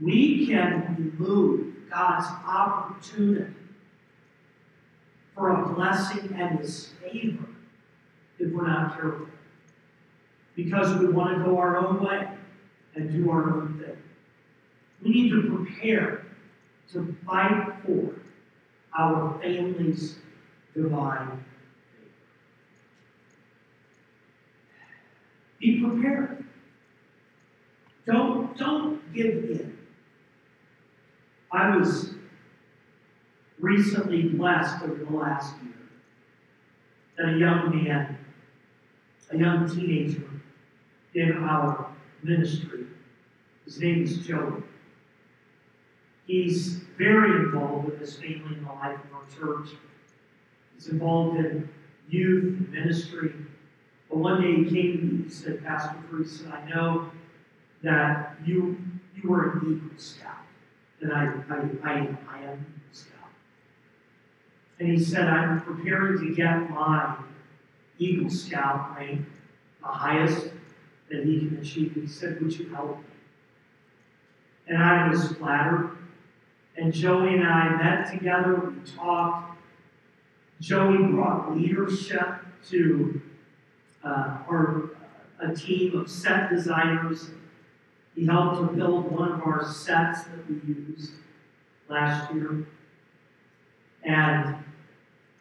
We 0.00 0.46
can 0.46 0.96
remove 1.18 1.90
God's 1.90 2.26
opportunity 2.46 3.52
for 5.34 5.50
a 5.50 5.68
blessing 5.74 6.34
and 6.36 6.58
his 6.58 6.92
favor 7.02 7.44
if 8.38 8.52
we're 8.52 8.66
not 8.66 8.98
careful. 8.98 9.26
Because 10.56 10.98
we 10.98 11.08
want 11.08 11.38
to 11.38 11.44
go 11.44 11.58
our 11.58 11.76
own 11.76 12.02
way 12.02 12.28
and 12.94 13.12
do 13.12 13.30
our 13.30 13.50
own 13.50 13.82
thing. 13.84 13.96
We 15.02 15.10
need 15.10 15.30
to 15.30 15.56
prepare 15.56 16.26
to 16.92 17.16
fight 17.26 17.74
for 17.86 18.14
our 18.98 19.38
family's 19.40 20.16
divine 20.74 21.28
favor. 21.28 21.44
Be 25.60 25.80
prepared. 25.80 26.44
Don't, 28.06 28.56
don't 28.56 29.12
give 29.12 29.26
in. 29.26 29.78
I 31.52 31.76
was 31.76 32.14
recently 33.58 34.22
blessed 34.28 34.82
over 34.82 35.04
the 35.04 35.16
last 35.16 35.54
year 35.62 35.74
that 37.16 37.34
a 37.34 37.38
young 37.38 37.84
man, 37.84 38.18
a 39.30 39.36
young 39.36 39.68
teenager 39.68 40.28
in 41.14 41.32
our 41.32 41.92
ministry, 42.22 42.86
his 43.64 43.80
name 43.80 44.04
is 44.04 44.26
Joey. 44.26 44.62
He's 46.26 46.76
very 46.98 47.44
involved 47.44 47.86
with 47.86 48.00
his 48.00 48.14
family 48.16 48.56
and 48.56 48.66
the 48.66 48.72
life 48.72 48.98
of 49.04 49.14
our 49.14 49.24
church. 49.34 49.70
He's 50.74 50.88
involved 50.88 51.38
in 51.38 51.68
youth 52.08 52.68
ministry. 52.70 53.32
But 54.08 54.18
one 54.18 54.42
day 54.42 54.64
he 54.64 54.64
came 54.64 54.98
to 54.98 55.04
me 55.04 55.22
and 55.22 55.32
said, 55.32 55.64
Pastor 55.64 55.96
Drew, 56.08 56.26
I 56.52 56.68
know 56.68 57.10
that 57.82 58.36
you 58.44 58.78
you 59.22 59.30
were 59.30 59.52
an 59.52 59.60
Eagle 59.62 59.98
Scout. 59.98 60.34
And 61.00 61.12
I, 61.12 61.24
I, 61.50 61.56
I, 61.84 61.98
am, 61.98 62.18
I 62.28 62.38
am 62.38 62.48
an 62.50 62.66
Eagle 62.76 62.92
Scout. 62.92 63.30
And 64.78 64.88
he 64.88 64.98
said, 64.98 65.26
I'm 65.28 65.60
preparing 65.60 66.18
to 66.18 66.34
get 66.34 66.70
my 66.70 67.16
Eagle 67.98 68.30
Scout 68.30 68.96
rank, 68.96 69.26
the 69.80 69.88
highest 69.88 70.48
that 71.10 71.24
he 71.24 71.38
can 71.40 71.58
achieve. 71.58 71.94
He 71.94 72.06
said, 72.06 72.40
Would 72.40 72.56
you 72.58 72.68
help 72.74 72.98
me? 72.98 73.04
And 74.68 74.82
I 74.82 75.08
was 75.08 75.32
flattered. 75.32 75.96
And 76.76 76.92
Joey 76.92 77.34
and 77.34 77.44
I 77.46 77.76
met 77.76 78.10
together, 78.10 78.70
we 78.70 78.90
talked. 78.92 79.58
Joey 80.60 80.98
brought 81.12 81.56
leadership 81.56 82.34
to 82.68 83.20
uh, 84.08 84.38
our, 84.48 84.90
a 85.40 85.54
team 85.54 85.96
of 85.98 86.10
set 86.10 86.50
designers. 86.50 87.30
He 88.14 88.26
helped 88.26 88.56
to 88.56 88.76
build 88.76 89.12
one 89.12 89.32
of 89.32 89.42
our 89.42 89.64
sets 89.70 90.24
that 90.24 90.48
we 90.48 90.56
used 90.66 91.12
last 91.88 92.32
year. 92.32 92.66
And 94.02 94.56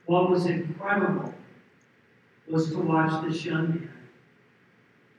what 0.05 0.29
was 0.29 0.45
incredible 0.45 1.33
was 2.47 2.69
to 2.71 2.77
watch 2.79 3.25
this 3.25 3.43
young 3.45 3.69
man 3.69 3.89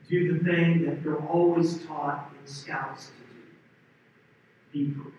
do 0.09 0.33
the 0.33 0.43
thing 0.43 0.85
that 0.85 1.01
you're 1.03 1.23
always 1.27 1.85
taught 1.85 2.31
in 2.39 2.47
scouts 2.47 3.07
to 3.07 3.11
do 3.11 4.85
be 4.85 4.91
prepared. 4.91 5.15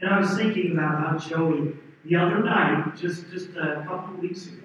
And 0.00 0.10
I 0.10 0.18
was 0.18 0.36
thinking 0.36 0.72
about 0.72 0.98
how 0.98 1.18
Joey, 1.18 1.74
the 2.04 2.16
other 2.16 2.42
night, 2.42 2.96
just, 2.96 3.30
just 3.30 3.50
a 3.50 3.84
couple 3.86 4.14
of 4.14 4.20
weeks 4.20 4.46
ago, 4.46 4.61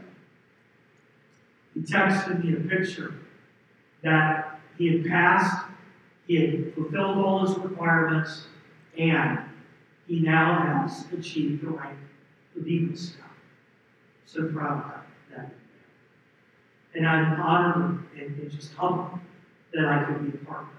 he 1.78 1.84
texted 1.84 2.44
me 2.44 2.54
a 2.54 2.76
picture 2.76 3.14
that 4.02 4.60
he 4.80 4.98
had 4.98 5.06
passed, 5.06 5.68
he 6.26 6.36
had 6.36 6.74
fulfilled 6.74 7.18
all 7.18 7.46
his 7.46 7.56
requirements, 7.58 8.48
and 8.98 9.40
he 10.08 10.20
now 10.20 10.60
has 10.60 11.06
achieved 11.14 11.64
the 11.64 11.70
rank 11.70 12.00
of 12.58 12.68
Eagle 12.68 12.98
Scout. 12.98 13.26
So 14.26 14.48
proud 14.48 14.86
of 14.86 14.92
that. 15.36 15.52
And 16.96 17.08
I'm 17.08 17.40
honored 17.40 18.06
and, 18.18 18.52
just 18.52 18.74
humbled 18.74 19.20
that 19.74 19.86
I 19.86 20.04
could 20.06 20.32
be 20.32 20.36
a 20.36 20.46
part 20.46 20.64
of 20.64 20.70
it. 20.70 20.74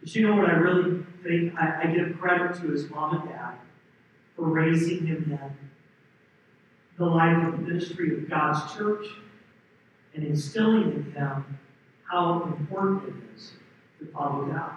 But 0.00 0.14
you 0.16 0.26
know 0.26 0.34
what 0.34 0.50
I 0.50 0.54
really 0.54 1.04
think? 1.22 1.54
I, 1.56 1.82
I 1.84 1.86
give 1.86 2.18
credit 2.18 2.60
to 2.60 2.70
his 2.72 2.90
mom 2.90 3.20
and 3.20 3.28
dad 3.28 3.54
for 4.34 4.48
raising 4.48 5.06
him 5.06 5.38
in 5.40 5.68
the 6.98 7.04
life 7.04 7.46
of 7.46 7.52
the 7.52 7.58
ministry 7.58 8.12
of 8.12 8.28
God's 8.28 8.74
church 8.74 9.06
and 10.16 10.24
instilling 10.24 10.92
in 10.92 11.12
them 11.12 11.58
how 12.10 12.42
important 12.44 13.02
it 13.08 13.36
is 13.36 13.52
to 13.98 14.06
follow 14.06 14.46
God. 14.46 14.76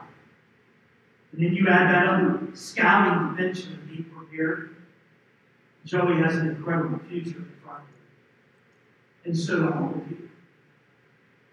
And 1.32 1.44
then 1.44 1.54
you 1.54 1.68
add 1.70 1.94
that 1.94 2.08
other 2.08 2.40
scouting 2.54 3.36
dimension 3.36 3.74
of 3.74 3.88
being 3.88 4.04
prepared. 4.04 4.76
Joey 5.86 6.22
has 6.22 6.36
an 6.36 6.50
incredible 6.50 7.00
future 7.08 7.38
in 7.38 7.52
front 7.64 7.80
of 7.80 7.88
him. 7.88 9.26
And 9.26 9.38
so 9.38 9.60
do 9.60 9.74
all 9.74 9.90
of 9.96 10.12
you. 10.12 10.30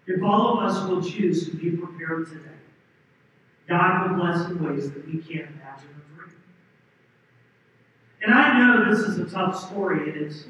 If 0.07 0.23
all 0.23 0.57
of 0.57 0.69
us 0.69 0.87
will 0.89 1.01
choose 1.01 1.49
to 1.49 1.55
be 1.55 1.71
prepared 1.71 2.27
today, 2.27 2.41
God 3.67 4.09
will 4.09 4.17
bless 4.17 4.49
in 4.49 4.63
ways 4.63 4.91
that 4.91 5.05
we 5.05 5.19
can't 5.19 5.49
imagine 5.49 5.89
or 6.17 6.23
dream. 6.23 6.35
And 8.21 8.33
I 8.33 8.57
know 8.57 8.89
this 8.89 8.99
is 8.99 9.19
a 9.19 9.29
tough 9.29 9.67
story, 9.67 10.09
it's, 10.09 10.45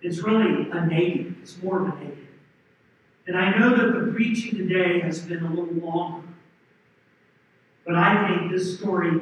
it's 0.00 0.18
really 0.18 0.70
a 0.70 0.86
native. 0.86 1.36
It's 1.42 1.62
more 1.62 1.82
of 1.82 1.94
a 1.94 2.00
negative. 2.00 2.23
And 3.26 3.36
I 3.38 3.58
know 3.58 3.76
that 3.76 3.98
the 3.98 4.12
preaching 4.12 4.58
today 4.58 5.00
has 5.00 5.20
been 5.20 5.44
a 5.44 5.50
little 5.50 5.74
longer. 5.74 6.28
But 7.86 7.96
I 7.96 8.28
think 8.28 8.52
this 8.52 8.78
story 8.78 9.20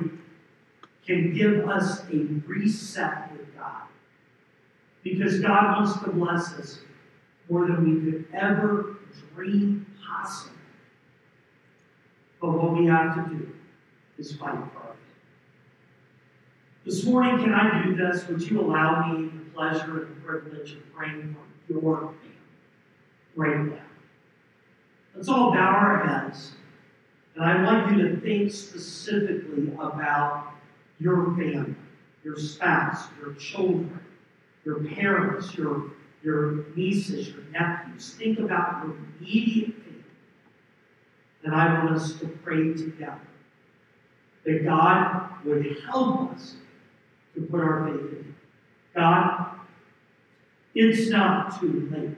can 1.07 1.34
give 1.34 1.68
us 1.68 2.03
a 2.12 2.16
reset 2.46 3.32
with 3.32 3.55
God. 3.57 3.82
Because 5.03 5.40
God 5.40 5.76
wants 5.76 6.00
to 6.03 6.11
bless 6.11 6.53
us 6.55 6.78
more 7.48 7.66
than 7.66 7.84
we 7.84 8.11
could 8.11 8.26
ever 8.32 8.96
dream 9.34 9.86
possible. 10.05 10.57
But 12.40 12.50
what 12.50 12.76
we 12.76 12.86
have 12.86 13.14
to 13.14 13.34
do 13.34 13.53
is 14.18 14.32
fight 14.32 14.59
for 14.72 14.78
our 14.78 14.96
This 16.84 17.05
morning, 17.05 17.38
can 17.38 17.53
I 17.53 17.84
do 17.84 17.94
this? 17.94 18.26
Would 18.28 18.42
you 18.42 18.61
allow 18.61 19.12
me 19.12 19.28
the 19.28 19.50
pleasure 19.50 20.05
and 20.05 20.16
the 20.16 20.20
privilege 20.20 20.72
of 20.72 20.92
praying 20.94 21.36
for 21.66 21.72
your 21.72 22.00
family 22.00 22.16
right 23.36 23.59
now? 23.59 23.91
Let's 25.15 25.29
all 25.29 25.53
bow 25.53 25.59
our 25.59 26.07
heads. 26.07 26.53
And 27.35 27.45
I 27.45 27.63
want 27.63 27.97
you 27.97 28.09
to 28.09 28.21
think 28.21 28.53
specifically 28.53 29.73
about 29.79 30.53
your 31.01 31.35
family, 31.37 31.75
your 32.25 32.37
spouse, 32.37 33.09
your 33.21 33.35
children, 33.35 34.01
your 34.65 34.85
parents, 34.85 35.55
your, 35.57 35.91
your 36.23 36.65
nieces, 36.77 37.31
your 37.31 37.45
nephews. 37.53 38.15
Think 38.15 38.39
about 38.39 38.85
your 38.85 38.97
immediate 39.21 39.75
family. 39.75 40.05
And 41.45 41.55
I 41.55 41.85
want 41.85 41.97
us 41.97 42.13
to 42.21 42.27
pray 42.27 42.73
together 42.75 43.21
that 44.45 44.65
God 44.65 45.45
would 45.45 45.79
help 45.87 46.33
us 46.33 46.55
to 47.35 47.43
put 47.43 47.61
our 47.61 47.87
faith 47.87 48.01
in 48.01 48.17
Him. 48.17 48.37
God, 48.95 49.53
it's 50.75 51.11
not 51.11 51.61
too 51.61 51.89
late. 51.91 52.17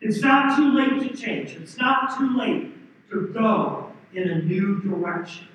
It's 0.00 0.20
not 0.22 0.56
too 0.56 0.72
late 0.72 1.00
to 1.00 1.16
change. 1.16 1.50
It's 1.52 1.76
not 1.76 2.16
too 2.16 2.36
late 2.36 2.72
to 3.10 3.28
go 3.28 3.92
in 4.14 4.28
a 4.28 4.42
new 4.42 4.80
direction 4.80 5.48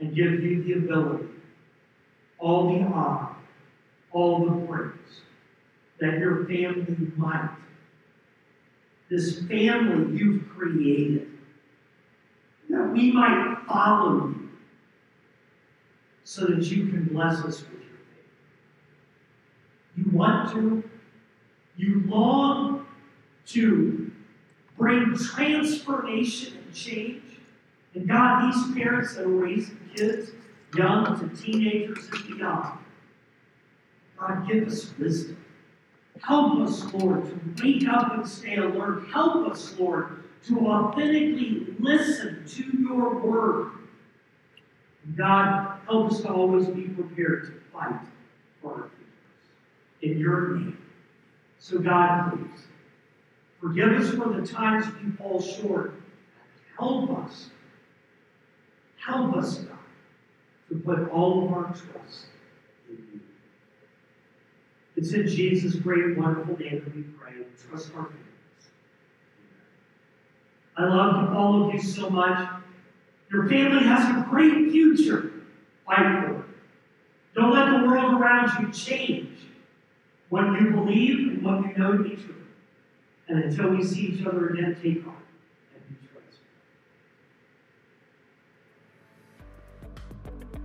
and 0.00 0.14
give 0.14 0.42
you 0.42 0.62
the 0.62 0.72
ability, 0.74 1.26
all 2.38 2.72
the 2.72 2.84
honor, 2.84 3.28
all 4.12 4.44
the 4.44 4.66
praise 4.66 5.22
that 5.98 6.18
your 6.18 6.44
family 6.46 7.12
might. 7.16 7.50
This 9.08 9.40
family 9.44 10.18
you've 10.18 10.48
created, 10.50 11.28
that 12.68 12.90
we 12.92 13.12
might 13.12 13.58
follow 13.66 14.28
you 14.28 14.50
so 16.24 16.46
that 16.46 16.64
you 16.64 16.86
can 16.88 17.04
bless 17.04 17.38
us 17.38 17.60
with 17.60 17.70
your 17.70 17.80
faith. 17.80 18.24
You 19.96 20.10
want 20.12 20.50
to, 20.52 20.88
you 21.76 22.02
long 22.06 22.85
to 23.46 24.10
bring 24.76 25.16
transformation 25.16 26.58
and 26.58 26.74
change. 26.74 27.22
And 27.94 28.08
God, 28.08 28.52
these 28.52 28.74
parents 28.76 29.14
that 29.14 29.24
are 29.24 29.28
raising 29.28 29.78
kids, 29.94 30.30
young 30.76 31.18
to 31.18 31.42
teenagers 31.42 32.08
and 32.12 32.36
beyond, 32.38 32.78
God, 34.18 34.48
give 34.48 34.68
us 34.68 34.92
wisdom. 34.98 35.38
Help 36.22 36.60
us, 36.60 36.92
Lord, 36.94 37.24
to 37.26 37.62
wake 37.62 37.88
up 37.88 38.14
and 38.14 38.26
stay 38.26 38.56
alert. 38.56 39.08
Help 39.12 39.50
us, 39.50 39.78
Lord, 39.78 40.24
to 40.48 40.66
authentically 40.66 41.74
listen 41.78 42.44
to 42.46 42.64
your 42.78 43.18
word. 43.18 43.72
God, 45.16 45.78
help 45.86 46.12
us 46.12 46.20
to 46.22 46.32
always 46.32 46.66
be 46.66 46.82
prepared 46.82 47.46
to 47.46 47.52
fight 47.72 48.00
for 48.60 48.72
our 48.72 48.82
peoples 48.82 50.02
in 50.02 50.18
your 50.18 50.56
name. 50.56 50.78
So, 51.58 51.78
God, 51.78 52.32
please, 52.32 52.66
forgive 53.66 54.00
us 54.00 54.10
for 54.10 54.28
the 54.28 54.46
times 54.46 54.86
we 55.02 55.10
fall 55.12 55.40
short. 55.42 55.94
Help 56.78 57.10
us. 57.18 57.50
Help 58.96 59.36
us, 59.36 59.58
God, 59.58 59.78
to 60.68 60.76
put 60.76 61.10
all 61.10 61.46
of 61.46 61.52
our 61.52 61.64
trust 61.64 62.26
in 62.88 62.96
you. 62.96 63.20
It's 64.96 65.12
in 65.12 65.26
Jesus' 65.26 65.76
great, 65.76 66.16
wonderful 66.16 66.56
name 66.58 66.82
that 66.84 66.94
we 66.94 67.02
pray 67.02 67.32
and 67.32 67.46
trust 67.68 67.88
our 67.94 68.04
families. 68.04 68.22
I 70.76 70.84
love 70.84 71.34
all 71.34 71.66
of 71.66 71.74
you 71.74 71.80
so 71.80 72.10
much. 72.10 72.48
Your 73.32 73.48
family 73.48 73.84
has 73.84 74.16
a 74.16 74.28
great 74.28 74.70
future. 74.70 75.32
Fight 75.86 76.24
for 76.24 76.34
it. 76.36 76.44
Don't 77.34 77.52
let 77.52 77.80
the 77.80 77.86
world 77.86 78.20
around 78.20 78.62
you 78.62 78.72
change 78.72 79.38
what 80.28 80.60
you 80.60 80.70
believe 80.70 81.28
and 81.28 81.42
what 81.42 81.66
you 81.66 81.76
know 81.76 81.96
to 81.96 82.02
be 82.02 82.16
true. 82.16 82.45
And 83.28 83.42
until 83.44 83.70
we 83.70 83.82
see 83.82 84.02
each 84.06 84.26
other 84.26 84.48
again, 84.48 84.76
take 84.80 85.04
heart. 85.04 85.16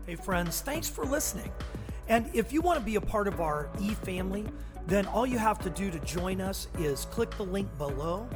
Hey, 0.05 0.16
friends, 0.16 0.62
thanks 0.62 0.89
for 0.89 1.05
listening. 1.05 1.51
And 2.07 2.30
if 2.34 2.51
you 2.51 2.62
want 2.62 2.78
to 2.78 2.86
be 2.86 2.95
a 2.95 3.01
part 3.01 3.28
of 3.28 3.39
our 3.39 3.70
e 3.80 3.93
family, 3.93 4.45
then 4.86 5.05
all 5.05 5.26
you 5.26 5.38
have 5.38 5.59
to 5.59 5.70
do 5.70 5.89
to 5.89 5.99
join 5.99 6.41
us 6.41 6.68
is 6.78 7.05
click 7.05 7.32
the 7.38 7.45
link 7.45 7.70
below, 7.78 8.28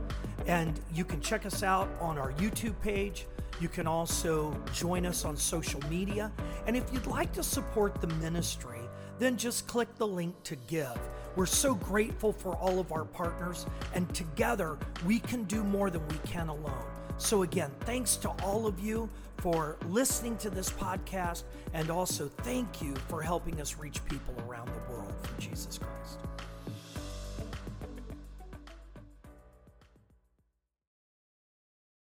and 0.45 0.79
you 0.93 1.03
can 1.03 1.19
check 1.19 1.45
us 1.45 1.63
out 1.63 1.89
on 1.99 2.17
our 2.17 2.31
YouTube 2.33 2.79
page. 2.81 3.25
You 3.59 3.67
can 3.67 3.87
also 3.87 4.55
join 4.73 5.05
us 5.05 5.25
on 5.25 5.35
social 5.35 5.81
media. 5.89 6.31
And 6.67 6.77
if 6.77 6.91
you'd 6.93 7.07
like 7.07 7.31
to 7.33 7.43
support 7.43 7.99
the 7.99 8.07
ministry, 8.07 8.81
then 9.19 9.37
just 9.37 9.67
click 9.67 9.93
the 9.95 10.07
link 10.07 10.35
to 10.43 10.55
give. 10.55 10.99
We're 11.35 11.45
so 11.45 11.75
grateful 11.75 12.31
for 12.31 12.55
all 12.55 12.79
of 12.79 12.91
our 12.91 13.05
partners, 13.05 13.65
and 13.93 14.13
together 14.15 14.77
we 15.05 15.19
can 15.19 15.43
do 15.43 15.63
more 15.63 15.89
than 15.89 16.07
we 16.07 16.17
can 16.19 16.47
alone. 16.47 16.85
So, 17.17 17.43
again, 17.43 17.71
thanks 17.81 18.15
to 18.17 18.29
all 18.43 18.67
of 18.67 18.79
you 18.79 19.09
for 19.37 19.77
listening 19.87 20.37
to 20.37 20.49
this 20.49 20.69
podcast, 20.69 21.43
and 21.73 21.89
also 21.89 22.29
thank 22.43 22.81
you 22.81 22.95
for 23.07 23.21
helping 23.21 23.59
us 23.61 23.77
reach 23.77 24.03
people 24.05 24.33
around 24.47 24.67
the 24.67 24.93
world 24.93 25.13
for 25.23 25.41
Jesus 25.41 25.77
Christ. 25.77 26.19